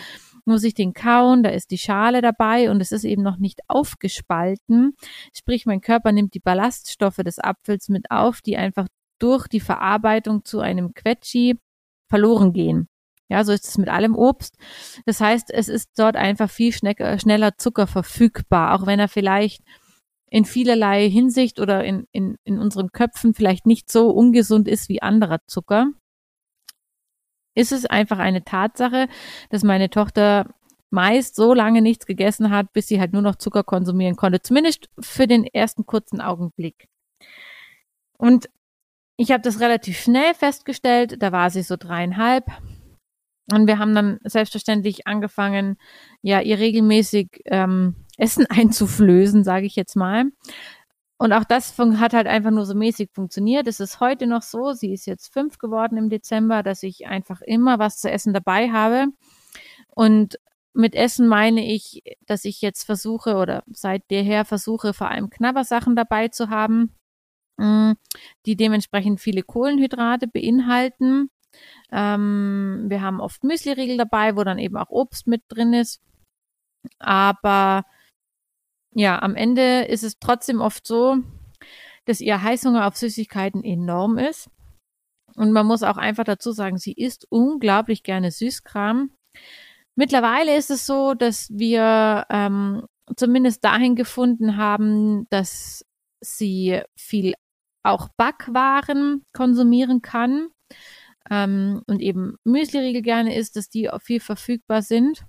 muss 0.45 0.64
ich 0.64 0.75
den 0.75 0.93
kauen, 0.93 1.43
da 1.43 1.51
ist 1.51 1.71
die 1.71 1.79
Schale 1.79 2.21
dabei 2.21 2.71
und 2.71 2.81
es 2.81 2.93
ist 2.93 3.05
eben 3.05 3.23
noch 3.23 3.38
nicht 3.38 3.61
aufgespalten. 3.69 4.95
Sprich, 5.33 5.67
mein 5.67 5.81
Körper 5.81 6.12
nimmt 6.12 6.35
die 6.35 6.40
Ballaststoffe 6.40 7.17
des 7.17 7.38
Apfels 7.38 7.88
mit 7.88 8.11
auf, 8.11 8.43
die 8.43 8.57
einfach 8.57 8.87
durch 9.19 9.49
die 9.49 9.61
Verarbeitung 9.61 10.45
zu 10.45 10.61
einem 10.61 10.93
Quetschi 10.93 11.59
verloren 12.09 12.53
gehen. 12.53 12.88
Ja, 13.31 13.43
so 13.43 13.53
ist 13.53 13.67
es 13.67 13.79
mit 13.79 13.88
allem 13.88 14.14
Obst. 14.14 14.57
Das 15.07 15.21
heißt, 15.21 15.51
es 15.51 15.69
ist 15.69 15.93
dort 15.97 16.14
einfach 16.14 16.51
viel 16.51 16.73
schneller 16.73 17.57
Zucker 17.57 17.87
verfügbar, 17.87 18.75
auch 18.75 18.87
wenn 18.87 19.01
er 19.01 19.09
vielleicht 19.09 19.62
in 20.35 20.44
vielerlei 20.44 21.09
Hinsicht 21.09 21.61
oder 21.61 21.85
in, 21.85 22.09
in, 22.11 22.38
in 22.42 22.59
unseren 22.59 22.90
Köpfen 22.90 23.35
vielleicht 23.35 23.66
nicht 23.66 23.88
so 23.88 24.11
ungesund 24.11 24.66
ist 24.66 24.88
wie 24.88 25.01
anderer 25.01 25.38
Zucker. 25.47 25.92
Ist 27.55 27.70
es 27.70 27.87
einfach 27.87 28.18
eine 28.18 28.42
Tatsache, 28.42 29.07
dass 29.51 29.62
meine 29.62 29.90
Tochter 29.90 30.53
meist 30.90 31.37
so 31.37 31.55
lange 31.55 31.83
nichts 31.83 32.05
gegessen 32.05 32.51
hat, 32.51 32.73
bis 32.73 32.88
sie 32.88 32.99
halt 32.99 33.12
nur 33.12 33.23
noch 33.23 33.37
Zucker 33.37 33.62
konsumieren 33.62 34.16
konnte. 34.16 34.42
Zumindest 34.42 34.88
für 34.99 35.29
den 35.29 35.44
ersten 35.44 35.87
kurzen 35.87 36.20
Augenblick. 36.20 36.88
Und 38.18 38.51
ich 39.16 39.31
habe 39.31 39.42
das 39.42 39.61
relativ 39.61 40.01
schnell 40.01 40.35
festgestellt, 40.35 41.23
da 41.23 41.31
war 41.31 41.51
sie 41.51 41.62
so 41.62 41.77
dreieinhalb. 41.77 42.47
Und 43.53 43.67
wir 43.67 43.79
haben 43.79 43.95
dann 43.95 44.19
selbstverständlich 44.25 45.07
angefangen, 45.07 45.77
ja, 46.23 46.41
ihr 46.41 46.59
regelmäßig 46.59 47.43
ähm, 47.47 47.95
Essen 48.17 48.47
einzuflößen, 48.51 49.45
sage 49.45 49.67
ich 49.67 49.77
jetzt 49.77 49.97
mal. 49.97 50.25
Und 51.17 51.33
auch 51.33 51.45
das 51.45 51.79
hat 51.79 52.13
halt 52.13 52.27
einfach 52.27 52.51
nur 52.51 52.67
so 52.67 52.75
mäßig 52.75 53.11
funktioniert. 53.13 53.69
Es 53.69 53.81
ist 53.81 54.01
heute 54.01 54.27
noch 54.27 54.43
so, 54.43 54.73
sie 54.73 54.93
ist 54.93 55.07
jetzt 55.07 55.33
fünf 55.33 55.59
geworden 55.59 55.97
im 55.97 56.11
Dezember, 56.11 56.63
dass 56.63 56.83
ich 56.83 57.07
einfach 57.07 57.41
immer 57.41 57.79
was 57.79 57.99
zu 57.99 58.11
essen 58.11 58.35
dabei 58.35 58.71
habe. 58.71 59.07
Und 59.89 60.39
mit 60.75 60.95
Essen 60.95 61.29
meine 61.29 61.65
ich, 61.65 62.03
dass 62.27 62.45
ich 62.45 62.61
jetzt 62.61 62.85
versuche 62.85 63.37
oder 63.37 63.63
seit 63.71 64.11
derher 64.11 64.45
versuche, 64.45 64.93
vor 64.93 65.09
allem 65.09 65.31
Knabbersachen 65.31 65.95
dabei 65.95 66.29
zu 66.29 66.51
haben. 66.51 66.95
Mm, 67.57 67.93
die 68.47 68.57
dementsprechend 68.57 69.21
viele 69.21 69.43
Kohlenhydrate 69.43 70.27
beinhalten. 70.27 71.31
Ähm, 71.93 72.87
wir 72.88 73.03
haben 73.03 73.21
oft 73.21 73.45
Müsliriegel 73.45 73.97
dabei, 73.97 74.37
wo 74.37 74.45
dann 74.45 74.59
eben 74.59 74.77
auch 74.77 74.90
Obst 74.90 75.27
mit 75.27 75.43
drin 75.49 75.73
ist. 75.73 76.03
Aber 76.99 77.85
ja, 78.95 79.21
am 79.23 79.35
Ende 79.37 79.83
ist 79.83 80.05
es 80.05 80.19
trotzdem 80.19 80.61
oft 80.61 80.87
so, 80.87 81.19
dass 82.05 82.21
ihr 82.21 82.43
Heißhunger 82.43 82.87
auf 82.87 82.97
Süßigkeiten 82.97 83.64
enorm 83.64 84.19
ist. 84.19 84.51
Und 85.37 85.53
man 85.53 85.67
muss 85.67 85.83
auch 85.83 85.97
einfach 85.97 86.25
dazu 86.25 86.53
sagen, 86.53 86.79
sie 86.79 86.93
isst 86.93 87.27
unglaublich 87.31 88.03
gerne 88.03 88.31
Süßkram. 88.31 89.11
Mittlerweile 89.97 90.57
ist 90.57 90.71
es 90.71 90.87
so, 90.87 91.14
dass 91.14 91.51
wir 91.51 92.27
ähm, 92.31 92.87
zumindest 93.17 93.64
dahin 93.64 93.97
gefunden 93.97 94.57
haben, 94.57 95.27
dass 95.31 95.85
sie 96.21 96.83
viel 96.97 97.35
auch 97.85 98.09
Backwaren 98.17 99.23
konsumieren 99.33 100.03
kann 100.03 100.49
ähm, 101.31 101.83
und 101.87 102.01
eben 102.01 102.37
Müsliriegel 102.45 103.03
gerne 103.03 103.37
isst, 103.37 103.57
dass 103.57 103.69
die 103.69 103.91
viel 104.03 104.21
verfügbar 104.21 104.83
sind. 104.83 105.25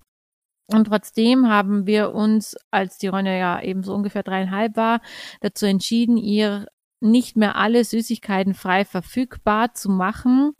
Und 0.67 0.85
trotzdem 0.85 1.47
haben 1.47 1.85
wir 1.85 2.13
uns, 2.13 2.55
als 2.71 2.97
die 2.97 3.07
Ronja 3.07 3.33
ja 3.33 3.61
eben 3.61 3.83
so 3.83 3.93
ungefähr 3.93 4.23
dreieinhalb 4.23 4.75
war, 4.75 5.01
dazu 5.41 5.65
entschieden, 5.65 6.17
ihr 6.17 6.65
nicht 7.01 7.37
mehr 7.37 7.55
alle 7.55 7.83
Süßigkeiten 7.83 8.55
frei 8.55 8.83
verfügbar 8.83 9.73
zu 9.73 9.89
machen. 9.89 10.53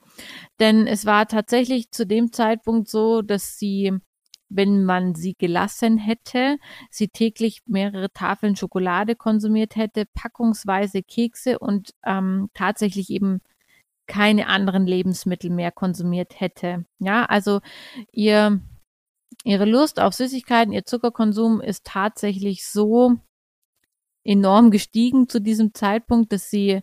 Denn 0.59 0.85
es 0.85 1.05
war 1.05 1.27
tatsächlich 1.27 1.91
zu 1.91 2.05
dem 2.05 2.31
Zeitpunkt 2.31 2.87
so, 2.87 3.21
dass 3.21 3.57
sie 3.57 3.93
wenn 4.49 4.85
man 4.85 5.15
sie 5.15 5.33
gelassen 5.33 5.97
hätte, 5.97 6.57
sie 6.89 7.07
täglich 7.07 7.61
mehrere 7.65 8.11
Tafeln 8.11 8.55
Schokolade 8.55 9.15
konsumiert 9.15 9.75
hätte, 9.75 10.05
packungsweise 10.13 11.01
Kekse 11.03 11.59
und 11.59 11.91
ähm, 12.05 12.49
tatsächlich 12.53 13.09
eben 13.09 13.41
keine 14.07 14.47
anderen 14.47 14.85
Lebensmittel 14.85 15.49
mehr 15.49 15.71
konsumiert 15.71 16.39
hätte. 16.39 16.85
Ja, 16.99 17.25
also 17.25 17.61
ihr, 18.11 18.61
ihre 19.43 19.65
Lust 19.65 19.99
auf 19.99 20.13
Süßigkeiten, 20.13 20.73
ihr 20.73 20.85
Zuckerkonsum 20.85 21.61
ist 21.61 21.85
tatsächlich 21.85 22.67
so 22.67 23.15
enorm 24.23 24.71
gestiegen 24.71 25.29
zu 25.29 25.39
diesem 25.39 25.73
Zeitpunkt, 25.73 26.31
dass 26.31 26.49
sie 26.49 26.81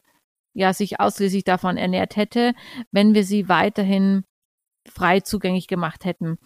ja 0.55 0.73
sich 0.73 1.01
ausschließlich 1.01 1.45
davon 1.45 1.77
ernährt 1.77 2.17
hätte, 2.17 2.55
wenn 2.91 3.15
wir 3.15 3.25
sie 3.25 3.49
weiterhin 3.49 4.25
frei 4.89 5.21
zugänglich 5.21 5.67
gemacht 5.67 6.05
hätten. 6.05 6.39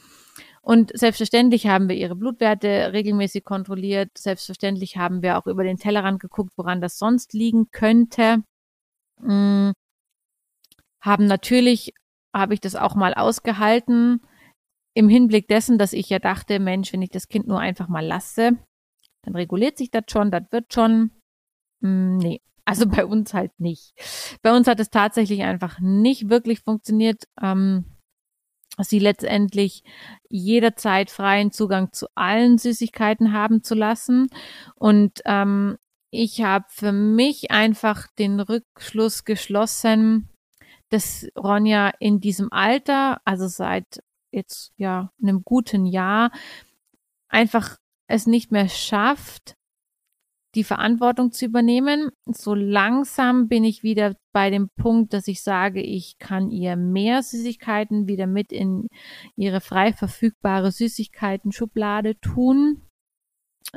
Und 0.62 0.90
selbstverständlich 0.98 1.68
haben 1.68 1.88
wir 1.88 1.96
ihre 1.96 2.16
Blutwerte 2.16 2.92
regelmäßig 2.92 3.44
kontrolliert. 3.44 4.10
Selbstverständlich 4.18 4.96
haben 4.96 5.22
wir 5.22 5.38
auch 5.38 5.46
über 5.46 5.62
den 5.62 5.76
Tellerrand 5.76 6.18
geguckt, 6.20 6.54
woran 6.56 6.80
das 6.80 6.98
sonst 6.98 7.34
liegen 7.34 7.70
könnte. 7.70 8.42
Hm, 9.20 9.72
haben 11.00 11.26
natürlich, 11.26 11.92
habe 12.34 12.54
ich 12.54 12.60
das 12.60 12.76
auch 12.76 12.94
mal 12.94 13.14
ausgehalten, 13.14 14.20
im 14.94 15.08
Hinblick 15.10 15.46
dessen, 15.48 15.76
dass 15.76 15.92
ich 15.92 16.08
ja 16.08 16.18
dachte, 16.18 16.58
Mensch, 16.58 16.92
wenn 16.92 17.02
ich 17.02 17.10
das 17.10 17.28
Kind 17.28 17.46
nur 17.46 17.60
einfach 17.60 17.86
mal 17.88 18.04
lasse, 18.04 18.56
dann 19.22 19.36
reguliert 19.36 19.76
sich 19.76 19.90
das 19.90 20.04
schon, 20.08 20.30
das 20.30 20.44
wird 20.50 20.72
schon. 20.72 21.10
Hm, 21.82 22.16
nee, 22.16 22.40
also 22.64 22.86
bei 22.88 23.04
uns 23.04 23.34
halt 23.34 23.52
nicht. 23.58 23.92
Bei 24.42 24.56
uns 24.56 24.66
hat 24.66 24.80
es 24.80 24.90
tatsächlich 24.90 25.42
einfach 25.42 25.78
nicht 25.80 26.30
wirklich 26.30 26.60
funktioniert. 26.60 27.24
Ähm, 27.40 27.84
sie 28.78 28.98
letztendlich 28.98 29.82
jederzeit 30.28 31.10
freien 31.10 31.52
Zugang 31.52 31.92
zu 31.92 32.06
allen 32.14 32.58
Süßigkeiten 32.58 33.32
haben 33.32 33.62
zu 33.62 33.74
lassen. 33.74 34.28
Und 34.74 35.20
ähm, 35.24 35.76
ich 36.10 36.42
habe 36.42 36.64
für 36.68 36.92
mich 36.92 37.50
einfach 37.50 38.06
den 38.18 38.40
Rückschluss 38.40 39.24
geschlossen, 39.24 40.30
dass 40.90 41.26
Ronja 41.36 41.92
in 41.98 42.20
diesem 42.20 42.52
Alter, 42.52 43.20
also 43.24 43.48
seit 43.48 44.02
jetzt 44.30 44.72
ja 44.76 45.10
einem 45.22 45.42
guten 45.44 45.86
Jahr, 45.86 46.30
einfach 47.28 47.76
es 48.08 48.26
nicht 48.26 48.52
mehr 48.52 48.68
schafft, 48.68 49.56
die 50.56 50.64
Verantwortung 50.64 51.32
zu 51.32 51.44
übernehmen. 51.44 52.10
So 52.24 52.54
langsam 52.54 53.46
bin 53.46 53.62
ich 53.62 53.82
wieder 53.82 54.16
bei 54.32 54.50
dem 54.50 54.70
Punkt, 54.70 55.12
dass 55.12 55.28
ich 55.28 55.42
sage, 55.42 55.82
ich 55.82 56.18
kann 56.18 56.50
ihr 56.50 56.76
mehr 56.76 57.22
Süßigkeiten 57.22 58.08
wieder 58.08 58.26
mit 58.26 58.52
in 58.52 58.88
ihre 59.36 59.60
frei 59.60 59.92
verfügbare 59.92 60.72
Süßigkeiten-Schublade 60.72 62.18
tun. 62.20 62.82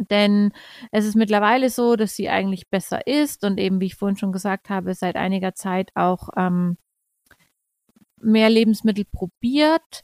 Denn 0.09 0.53
es 0.91 1.05
ist 1.05 1.15
mittlerweile 1.15 1.69
so, 1.69 1.95
dass 1.95 2.15
sie 2.15 2.29
eigentlich 2.29 2.69
besser 2.69 3.05
ist 3.07 3.43
und 3.43 3.59
eben, 3.59 3.81
wie 3.81 3.87
ich 3.87 3.95
vorhin 3.95 4.17
schon 4.17 4.31
gesagt 4.31 4.69
habe, 4.69 4.93
seit 4.93 5.17
einiger 5.17 5.55
Zeit 5.55 5.91
auch 5.95 6.29
ähm, 6.37 6.77
mehr 8.21 8.49
Lebensmittel 8.49 9.05
probiert. 9.05 10.03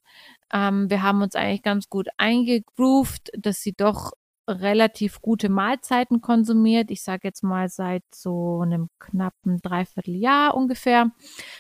Ähm, 0.53 0.89
wir 0.89 1.03
haben 1.03 1.21
uns 1.21 1.35
eigentlich 1.35 1.63
ganz 1.63 1.89
gut 1.89 2.07
eingegroovt, 2.17 3.29
dass 3.37 3.61
sie 3.61 3.73
doch 3.73 4.11
relativ 4.47 5.21
gute 5.21 5.49
Mahlzeiten 5.49 6.21
konsumiert. 6.21 6.91
Ich 6.91 7.03
sage 7.03 7.21
jetzt 7.23 7.43
mal 7.43 7.67
seit 7.69 8.03
so 8.13 8.61
einem 8.61 8.89
knappen 8.99 9.59
Dreivierteljahr 9.61 10.55
ungefähr. 10.55 11.11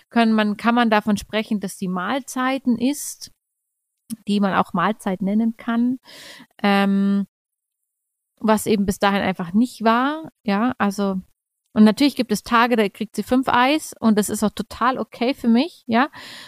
Können 0.09 0.33
man, 0.33 0.57
kann 0.57 0.75
man 0.75 0.89
davon 0.89 1.17
sprechen, 1.17 1.59
dass 1.59 1.77
sie 1.77 1.87
Mahlzeiten 1.87 2.77
isst, 2.77 3.31
die 4.27 4.39
man 4.39 4.53
auch 4.53 4.73
Mahlzeit 4.73 5.21
nennen 5.21 5.57
kann. 5.57 5.97
Ähm, 6.61 7.25
was 8.39 8.67
eben 8.67 8.85
bis 8.85 8.99
dahin 8.99 9.21
einfach 9.21 9.53
nicht 9.53 9.83
war. 9.83 10.31
Ja, 10.43 10.73
also 10.77 11.21
und 11.75 11.83
natürlich 11.83 12.15
gibt 12.15 12.31
es 12.31 12.43
Tage, 12.43 12.77
da 12.77 12.87
kriegt 12.87 13.17
sie 13.17 13.23
fünf 13.23 13.49
Eis 13.49 13.93
und 13.99 14.17
das 14.17 14.29
ist 14.29 14.43
auch 14.43 14.51
total 14.51 14.97
okay 14.97 15.33
für 15.33 15.49
mich, 15.49 15.83
ja. 15.87 16.07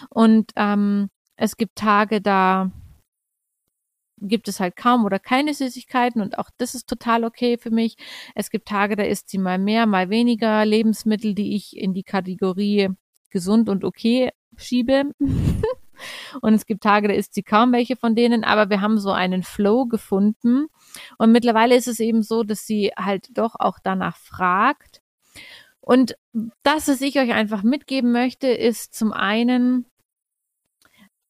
Und 0.09 0.53
ähm, 0.55 1.09
es 1.35 1.57
gibt 1.57 1.75
Tage, 1.75 2.21
da 2.21 2.71
gibt 4.19 4.47
es 4.47 4.61
halt 4.61 4.77
kaum 4.77 5.03
oder 5.03 5.19
keine 5.19 5.53
Süßigkeiten 5.53 6.21
und 6.21 6.39
auch 6.39 6.49
das 6.57 6.75
ist 6.75 6.87
total 6.87 7.25
okay 7.25 7.57
für 7.57 7.71
mich. 7.71 7.97
Es 8.35 8.49
gibt 8.49 8.69
Tage, 8.69 8.95
da 8.95 9.03
isst 9.03 9.29
sie 9.29 9.37
mal 9.37 9.59
mehr, 9.59 9.85
mal 9.85 10.09
weniger 10.09 10.63
Lebensmittel, 10.63 11.35
die 11.35 11.57
ich 11.57 11.75
in 11.75 11.93
die 11.93 12.03
Kategorie 12.03 12.87
gesund 13.29 13.67
und 13.67 13.83
okay 13.83 14.31
schiebe. 14.55 15.11
und 16.41 16.53
es 16.53 16.65
gibt 16.65 16.83
Tage, 16.83 17.09
da 17.09 17.13
isst 17.13 17.33
sie 17.33 17.43
kaum 17.43 17.73
welche 17.73 17.97
von 17.97 18.15
denen, 18.15 18.45
aber 18.45 18.69
wir 18.69 18.79
haben 18.79 18.97
so 18.97 19.11
einen 19.11 19.43
Flow 19.43 19.87
gefunden. 19.87 20.67
Und 21.17 21.33
mittlerweile 21.33 21.75
ist 21.75 21.89
es 21.89 21.99
eben 21.99 22.23
so, 22.23 22.43
dass 22.43 22.65
sie 22.65 22.93
halt 22.95 23.37
doch 23.37 23.55
auch 23.59 23.79
danach 23.83 24.15
fragt. 24.15 25.01
Und 25.87 26.17
das, 26.63 26.89
was 26.89 26.99
ich 26.99 27.17
euch 27.17 27.31
einfach 27.31 27.63
mitgeben 27.63 28.11
möchte, 28.11 28.47
ist 28.47 28.93
zum 28.93 29.13
einen, 29.13 29.85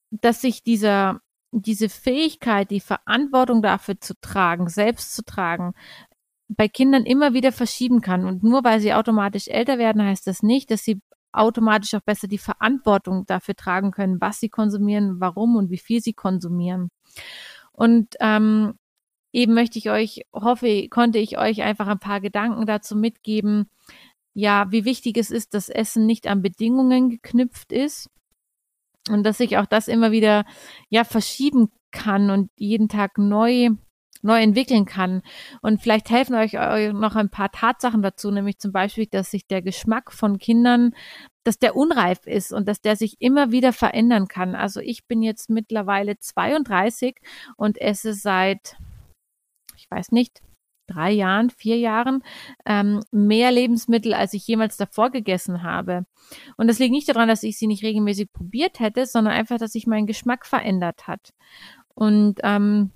dass 0.10 0.42
sich 0.42 0.64
dieser 0.64 1.22
diese 1.52 1.90
Fähigkeit, 1.90 2.72
die 2.72 2.80
Verantwortung 2.80 3.62
dafür 3.62 4.02
zu 4.02 4.16
tragen, 4.20 4.68
selbst 4.68 5.16
zu 5.16 5.24
tragen, 5.24 5.74
bei 6.48 6.68
Kindern 6.68 7.06
immer 7.06 7.34
wieder 7.34 7.52
verschieben 7.52 8.02
kann. 8.02 8.26
Und 8.26 8.42
nur 8.44 8.64
weil 8.64 8.80
sie 8.80 8.96
automatisch 8.96 9.48
älter 9.48 9.78
werden, 9.78 10.04
heißt 10.04 10.26
das 10.26 10.42
nicht, 10.42 10.72
dass 10.72 10.84
sie 10.84 11.02
automatisch 11.32 11.94
auch 11.94 12.02
besser 12.02 12.28
die 12.28 12.40
Verantwortung 12.40 13.26
dafür 13.28 13.56
tragen 13.56 13.92
können, 13.92 14.20
was 14.20 14.40
sie 14.40 14.50
konsumieren, 14.50 15.20
warum 15.20 15.56
und 15.56 15.70
wie 15.70 15.78
viel 15.78 16.02
sie 16.02 16.14
konsumieren. 16.14 16.90
Und 17.74 18.16
ähm, 18.22 18.74
eben 19.32 19.54
möchte 19.54 19.78
ich 19.78 19.92
euch, 19.92 20.24
hoffe, 20.34 20.88
konnte 20.90 21.20
ich 21.20 21.38
euch 21.38 21.62
einfach 21.62 21.88
ein 21.88 22.00
paar 22.00 22.22
Gedanken 22.22 22.66
dazu 22.66 22.96
mitgeben, 22.96 23.70
ja, 24.38 24.72
wie 24.72 24.86
wichtig 24.86 25.18
es 25.18 25.32
ist, 25.32 25.56
dass 25.56 25.68
Essen 25.68 26.06
nicht 26.06 26.28
an 26.28 26.44
Bedingungen 26.44 27.10
geknüpft 27.10 27.72
ist, 27.72 28.08
und 29.10 29.24
dass 29.24 29.38
sich 29.38 29.58
auch 29.58 29.66
das 29.66 29.88
immer 29.88 30.12
wieder 30.12 30.46
ja 30.90 31.04
verschieben 31.04 31.72
kann 31.92 32.30
und 32.30 32.52
jeden 32.58 32.90
Tag 32.90 33.18
neu 33.18 33.70
neu 34.22 34.42
entwickeln 34.42 34.86
kann. 34.86 35.22
Und 35.62 35.82
vielleicht 35.82 36.10
helfen 36.10 36.36
euch 36.36 36.54
noch 36.54 37.16
ein 37.16 37.30
paar 37.30 37.52
Tatsachen 37.52 38.02
dazu, 38.02 38.30
nämlich 38.32 38.58
zum 38.58 38.72
Beispiel, 38.72 39.06
dass 39.06 39.32
sich 39.32 39.48
der 39.48 39.62
Geschmack 39.62 40.12
von 40.12 40.38
Kindern, 40.40 40.94
dass 41.44 41.60
der 41.60 41.76
unreif 41.76 42.26
ist 42.26 42.52
und 42.52 42.68
dass 42.68 42.82
der 42.82 42.96
sich 42.96 43.16
immer 43.20 43.52
wieder 43.52 43.74
verändern 43.74 44.28
kann. 44.28 44.56
Also 44.56 44.82
ich 44.82 45.06
bin 45.08 45.22
jetzt 45.22 45.50
mittlerweile 45.50 46.20
32 46.20 47.16
und 47.58 47.80
esse 47.80 48.14
seit, 48.14 48.76
ich 49.78 49.90
weiß 49.90 50.12
nicht, 50.12 50.42
drei 50.88 51.12
Jahren, 51.12 51.50
vier 51.50 51.78
Jahren 51.78 52.24
ähm, 52.66 53.02
mehr 53.12 53.52
Lebensmittel, 53.52 54.14
als 54.14 54.34
ich 54.34 54.48
jemals 54.48 54.78
davor 54.78 55.12
gegessen 55.12 55.64
habe. 55.64 56.06
Und 56.58 56.68
das 56.68 56.80
liegt 56.80 56.92
nicht 56.92 57.10
daran, 57.10 57.28
dass 57.28 57.44
ich 57.44 57.58
sie 57.58 57.68
nicht 57.68 57.84
regelmäßig 57.84 58.32
probiert 58.32 58.80
hätte, 58.80 59.06
sondern 59.06 59.34
einfach, 59.34 59.58
dass 59.58 59.74
sich 59.74 59.88
mein 59.88 60.08
Geschmack 60.08 60.46
verändert 60.46 61.08
hat. 61.08 61.34
Und 61.94 62.40
ähm, 62.44 62.92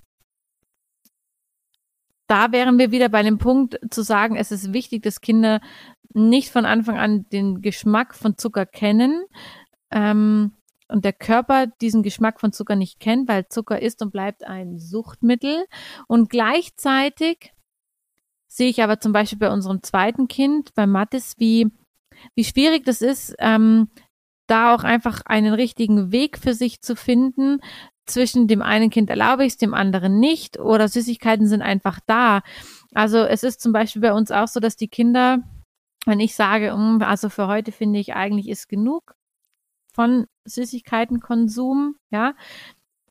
da 2.26 2.50
wären 2.50 2.78
wir 2.78 2.90
wieder 2.90 3.08
bei 3.08 3.22
dem 3.22 3.38
Punkt 3.38 3.78
zu 3.90 4.02
sagen, 4.02 4.36
es 4.36 4.52
ist 4.52 4.72
wichtig, 4.72 5.02
dass 5.02 5.20
Kinder 5.20 5.60
nicht 6.14 6.50
von 6.50 6.64
Anfang 6.64 6.98
an 6.98 7.26
den 7.30 7.60
Geschmack 7.60 8.14
von 8.14 8.38
Zucker 8.38 8.66
kennen 8.66 9.24
ähm, 9.90 10.52
und 10.88 11.04
der 11.04 11.12
Körper 11.12 11.66
diesen 11.66 12.02
Geschmack 12.02 12.40
von 12.40 12.52
Zucker 12.52 12.76
nicht 12.76 13.00
kennt, 13.00 13.28
weil 13.28 13.48
Zucker 13.48 13.80
ist 13.80 14.02
und 14.02 14.12
bleibt 14.12 14.44
ein 14.44 14.78
Suchtmittel 14.78 15.66
und 16.06 16.30
gleichzeitig 16.30 17.52
sehe 18.52 18.68
ich 18.68 18.82
aber 18.82 19.00
zum 19.00 19.12
Beispiel 19.12 19.38
bei 19.38 19.50
unserem 19.50 19.82
zweiten 19.82 20.28
Kind, 20.28 20.74
bei 20.74 20.86
Mathis, 20.86 21.34
wie, 21.38 21.70
wie 22.34 22.44
schwierig 22.44 22.84
das 22.84 23.00
ist, 23.00 23.34
ähm, 23.38 23.88
da 24.46 24.74
auch 24.74 24.84
einfach 24.84 25.22
einen 25.24 25.54
richtigen 25.54 26.12
Weg 26.12 26.36
für 26.36 26.52
sich 26.52 26.82
zu 26.82 26.94
finden. 26.94 27.60
Zwischen 28.04 28.48
dem 28.48 28.60
einen 28.60 28.90
Kind 28.90 29.08
erlaube 29.08 29.46
ich 29.46 29.52
es, 29.52 29.56
dem 29.56 29.72
anderen 29.72 30.20
nicht 30.20 30.58
oder 30.58 30.88
Süßigkeiten 30.88 31.46
sind 31.46 31.62
einfach 31.62 31.98
da. 32.06 32.42
Also 32.92 33.18
es 33.18 33.42
ist 33.42 33.62
zum 33.62 33.72
Beispiel 33.72 34.02
bei 34.02 34.12
uns 34.12 34.30
auch 34.30 34.48
so, 34.48 34.60
dass 34.60 34.76
die 34.76 34.88
Kinder, 34.88 35.38
wenn 36.04 36.20
ich 36.20 36.34
sage, 36.34 36.74
um, 36.74 37.00
also 37.00 37.30
für 37.30 37.46
heute 37.46 37.72
finde 37.72 38.00
ich 38.00 38.14
eigentlich 38.14 38.48
ist 38.48 38.68
genug 38.68 39.14
von 39.94 40.26
Süßigkeitenkonsum, 40.44 41.96
ja, 42.10 42.34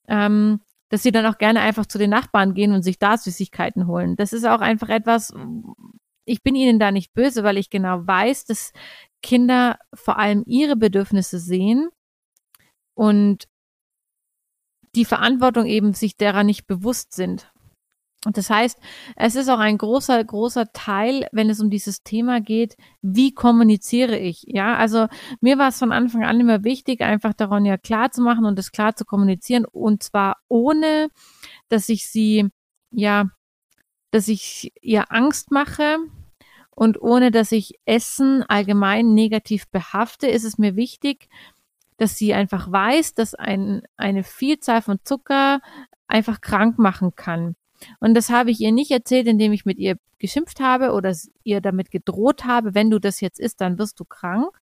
ähm, 0.07 0.59
dass 0.91 1.03
sie 1.03 1.11
dann 1.11 1.25
auch 1.25 1.37
gerne 1.37 1.61
einfach 1.61 1.85
zu 1.85 1.97
den 1.97 2.09
Nachbarn 2.09 2.53
gehen 2.53 2.73
und 2.73 2.83
sich 2.83 2.99
da 2.99 3.17
Süßigkeiten 3.17 3.87
holen. 3.87 4.17
Das 4.17 4.33
ist 4.33 4.45
auch 4.45 4.59
einfach 4.59 4.89
etwas, 4.89 5.33
ich 6.25 6.43
bin 6.43 6.53
ihnen 6.53 6.79
da 6.79 6.91
nicht 6.91 7.13
böse, 7.13 7.45
weil 7.45 7.57
ich 7.57 7.69
genau 7.69 8.05
weiß, 8.05 8.43
dass 8.43 8.73
Kinder 9.23 9.79
vor 9.93 10.19
allem 10.19 10.43
ihre 10.45 10.75
Bedürfnisse 10.75 11.39
sehen 11.39 11.89
und 12.93 13.47
die 14.93 15.05
Verantwortung 15.05 15.65
eben 15.65 15.93
sich 15.93 16.17
derer 16.17 16.43
nicht 16.43 16.67
bewusst 16.67 17.13
sind. 17.13 17.53
Und 18.25 18.37
das 18.37 18.49
heißt, 18.51 18.79
es 19.15 19.35
ist 19.35 19.49
auch 19.49 19.59
ein 19.59 19.77
großer, 19.79 20.23
großer 20.23 20.71
Teil, 20.73 21.27
wenn 21.31 21.49
es 21.49 21.59
um 21.59 21.69
dieses 21.71 22.03
Thema 22.03 22.39
geht, 22.41 22.77
wie 23.01 23.33
kommuniziere 23.33 24.17
ich? 24.17 24.43
Ja, 24.47 24.75
also 24.77 25.07
mir 25.41 25.57
war 25.57 25.69
es 25.69 25.79
von 25.79 25.91
Anfang 25.91 26.23
an 26.23 26.39
immer 26.39 26.63
wichtig, 26.63 27.01
einfach 27.01 27.33
daran 27.33 27.65
ja 27.65 27.77
klar 27.77 28.11
zu 28.11 28.21
machen 28.21 28.45
und 28.45 28.59
das 28.59 28.71
klar 28.71 28.95
zu 28.95 29.05
kommunizieren 29.05 29.65
und 29.65 30.03
zwar 30.03 30.37
ohne, 30.49 31.09
dass 31.69 31.89
ich 31.89 32.07
sie, 32.09 32.49
ja, 32.91 33.25
dass 34.11 34.27
ich 34.27 34.71
ihr 34.81 35.11
Angst 35.11 35.51
mache 35.51 35.97
Und 36.75 37.01
ohne 37.01 37.31
dass 37.31 37.51
ich 37.51 37.79
Essen 37.85 38.43
allgemein 38.43 39.13
negativ 39.13 39.67
behafte, 39.69 40.27
ist 40.27 40.45
es 40.45 40.57
mir 40.57 40.75
wichtig, 40.75 41.29
dass 41.97 42.17
sie 42.17 42.33
einfach 42.33 42.71
weiß, 42.71 43.13
dass 43.13 43.35
ein, 43.35 43.83
eine 43.97 44.23
Vielzahl 44.23 44.81
von 44.81 44.99
Zucker 45.03 45.61
einfach 46.07 46.41
krank 46.41 46.79
machen 46.79 47.15
kann. 47.15 47.55
Und 47.99 48.13
das 48.13 48.29
habe 48.29 48.51
ich 48.51 48.59
ihr 48.59 48.71
nicht 48.71 48.91
erzählt, 48.91 49.27
indem 49.27 49.53
ich 49.53 49.65
mit 49.65 49.77
ihr 49.77 49.97
geschimpft 50.19 50.59
habe 50.59 50.91
oder 50.91 51.15
ihr 51.43 51.61
damit 51.61 51.91
gedroht 51.91 52.45
habe, 52.45 52.75
wenn 52.75 52.89
du 52.89 52.99
das 52.99 53.21
jetzt 53.21 53.39
isst, 53.39 53.61
dann 53.61 53.77
wirst 53.79 53.99
du 53.99 54.05
krank, 54.05 54.61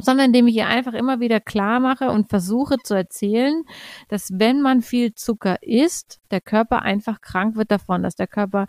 sondern 0.00 0.26
indem 0.26 0.48
ich 0.48 0.56
ihr 0.56 0.66
einfach 0.66 0.94
immer 0.94 1.20
wieder 1.20 1.40
klar 1.40 1.80
mache 1.80 2.10
und 2.10 2.28
versuche 2.28 2.76
zu 2.82 2.94
erzählen, 2.94 3.62
dass 4.08 4.30
wenn 4.32 4.60
man 4.60 4.82
viel 4.82 5.14
Zucker 5.14 5.62
isst, 5.62 6.20
der 6.30 6.40
Körper 6.40 6.82
einfach 6.82 7.20
krank 7.20 7.56
wird 7.56 7.70
davon, 7.70 8.02
dass 8.02 8.16
der 8.16 8.26
Körper 8.26 8.66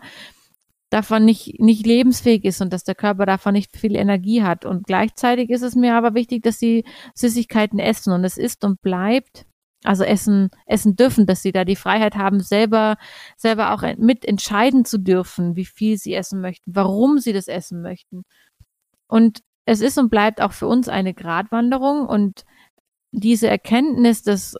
davon 0.90 1.24
nicht, 1.24 1.58
nicht 1.58 1.84
lebensfähig 1.86 2.44
ist 2.44 2.60
und 2.60 2.72
dass 2.72 2.84
der 2.84 2.94
Körper 2.94 3.26
davon 3.26 3.54
nicht 3.54 3.76
viel 3.76 3.96
Energie 3.96 4.42
hat. 4.42 4.64
Und 4.64 4.86
gleichzeitig 4.86 5.50
ist 5.50 5.62
es 5.62 5.74
mir 5.74 5.94
aber 5.94 6.14
wichtig, 6.14 6.42
dass 6.44 6.58
sie 6.58 6.84
Süßigkeiten 7.14 7.80
essen 7.80 8.12
und 8.12 8.24
es 8.24 8.38
ist 8.38 8.64
und 8.64 8.80
bleibt 8.80 9.44
also 9.84 10.02
essen, 10.02 10.50
essen 10.66 10.96
dürfen, 10.96 11.26
dass 11.26 11.42
sie 11.42 11.52
da 11.52 11.64
die 11.64 11.76
Freiheit 11.76 12.16
haben, 12.16 12.40
selber, 12.40 12.96
selber 13.36 13.72
auch 13.72 13.82
mitentscheiden 13.98 14.84
zu 14.84 14.98
dürfen, 14.98 15.56
wie 15.56 15.66
viel 15.66 15.98
sie 15.98 16.14
essen 16.14 16.40
möchten, 16.40 16.74
warum 16.74 17.18
sie 17.18 17.32
das 17.32 17.48
essen 17.48 17.82
möchten. 17.82 18.24
Und 19.06 19.40
es 19.66 19.80
ist 19.80 19.98
und 19.98 20.10
bleibt 20.10 20.40
auch 20.40 20.52
für 20.52 20.66
uns 20.66 20.88
eine 20.88 21.14
Gratwanderung 21.14 22.06
und 22.06 22.44
diese 23.12 23.48
Erkenntnis, 23.48 24.22
dass, 24.22 24.56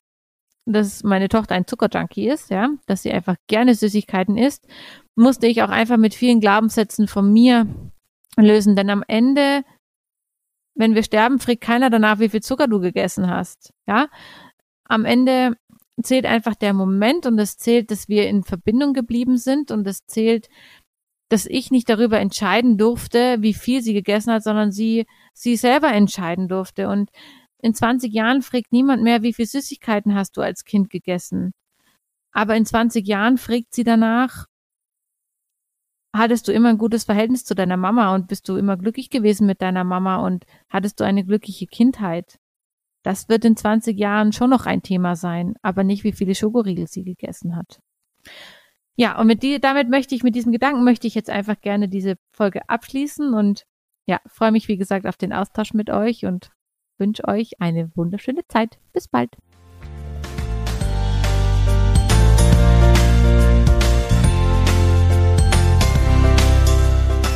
dass 0.66 1.02
meine 1.02 1.28
Tochter 1.28 1.54
ein 1.54 1.66
Zuckerjunkie 1.66 2.28
ist, 2.28 2.50
ja, 2.50 2.68
dass 2.86 3.02
sie 3.02 3.12
einfach 3.12 3.36
gerne 3.46 3.74
Süßigkeiten 3.74 4.36
isst, 4.36 4.66
musste 5.16 5.46
ich 5.46 5.62
auch 5.62 5.70
einfach 5.70 5.96
mit 5.96 6.14
vielen 6.14 6.40
Glaubenssätzen 6.40 7.08
von 7.08 7.32
mir 7.32 7.66
lösen, 8.36 8.76
denn 8.76 8.90
am 8.90 9.04
Ende, 9.06 9.62
wenn 10.74 10.94
wir 10.94 11.02
sterben, 11.02 11.38
fragt 11.38 11.62
keiner 11.62 11.90
danach, 11.90 12.18
wie 12.18 12.28
viel 12.28 12.42
Zucker 12.42 12.68
du 12.68 12.80
gegessen 12.80 13.28
hast, 13.28 13.72
ja, 13.86 14.08
am 14.84 15.04
Ende 15.04 15.56
zählt 16.02 16.26
einfach 16.26 16.54
der 16.54 16.74
Moment 16.74 17.26
und 17.26 17.38
es 17.38 17.56
zählt, 17.56 17.90
dass 17.90 18.08
wir 18.08 18.28
in 18.28 18.42
Verbindung 18.42 18.92
geblieben 18.92 19.36
sind 19.38 19.70
und 19.70 19.86
es 19.86 20.06
zählt, 20.06 20.48
dass 21.28 21.46
ich 21.46 21.70
nicht 21.70 21.88
darüber 21.88 22.18
entscheiden 22.20 22.76
durfte, 22.76 23.38
wie 23.40 23.54
viel 23.54 23.82
sie 23.82 23.94
gegessen 23.94 24.32
hat, 24.32 24.42
sondern 24.42 24.72
sie, 24.72 25.06
sie 25.32 25.56
selber 25.56 25.92
entscheiden 25.92 26.48
durfte. 26.48 26.88
Und 26.88 27.10
in 27.58 27.74
20 27.74 28.12
Jahren 28.12 28.42
fragt 28.42 28.72
niemand 28.72 29.02
mehr, 29.02 29.22
wie 29.22 29.32
viel 29.32 29.46
Süßigkeiten 29.46 30.14
hast 30.14 30.36
du 30.36 30.42
als 30.42 30.64
Kind 30.64 30.90
gegessen. 30.90 31.52
Aber 32.32 32.56
in 32.56 32.66
20 32.66 33.06
Jahren 33.06 33.38
fragt 33.38 33.74
sie 33.74 33.84
danach, 33.84 34.46
hattest 36.14 36.46
du 36.46 36.52
immer 36.52 36.68
ein 36.70 36.78
gutes 36.78 37.04
Verhältnis 37.04 37.44
zu 37.44 37.54
deiner 37.54 37.76
Mama 37.76 38.14
und 38.14 38.28
bist 38.28 38.48
du 38.48 38.56
immer 38.56 38.76
glücklich 38.76 39.10
gewesen 39.10 39.46
mit 39.46 39.62
deiner 39.62 39.84
Mama 39.84 40.16
und 40.16 40.44
hattest 40.68 41.00
du 41.00 41.04
eine 41.04 41.24
glückliche 41.24 41.66
Kindheit? 41.66 42.38
Das 43.04 43.28
wird 43.28 43.44
in 43.44 43.56
20 43.56 43.96
Jahren 43.98 44.32
schon 44.32 44.50
noch 44.50 44.66
ein 44.66 44.82
Thema 44.82 45.14
sein, 45.14 45.54
aber 45.62 45.84
nicht, 45.84 46.02
wie 46.02 46.12
viele 46.12 46.34
Schokoriegel 46.34 46.88
sie 46.88 47.04
gegessen 47.04 47.54
hat. 47.54 47.80
Ja, 48.96 49.20
und 49.20 49.26
mit 49.26 49.42
die, 49.42 49.60
damit 49.60 49.90
möchte 49.90 50.14
ich, 50.14 50.22
mit 50.22 50.34
diesem 50.34 50.52
Gedanken 50.52 50.84
möchte 50.84 51.06
ich 51.06 51.14
jetzt 51.14 51.30
einfach 51.30 51.60
gerne 51.60 51.88
diese 51.88 52.16
Folge 52.32 52.68
abschließen 52.68 53.34
und 53.34 53.66
ja, 54.06 54.20
freue 54.26 54.52
mich, 54.52 54.68
wie 54.68 54.78
gesagt, 54.78 55.06
auf 55.06 55.16
den 55.16 55.32
Austausch 55.32 55.74
mit 55.74 55.90
euch 55.90 56.24
und 56.24 56.50
wünsche 56.98 57.26
euch 57.28 57.60
eine 57.60 57.94
wunderschöne 57.94 58.46
Zeit. 58.48 58.78
Bis 58.92 59.06
bald. 59.06 59.36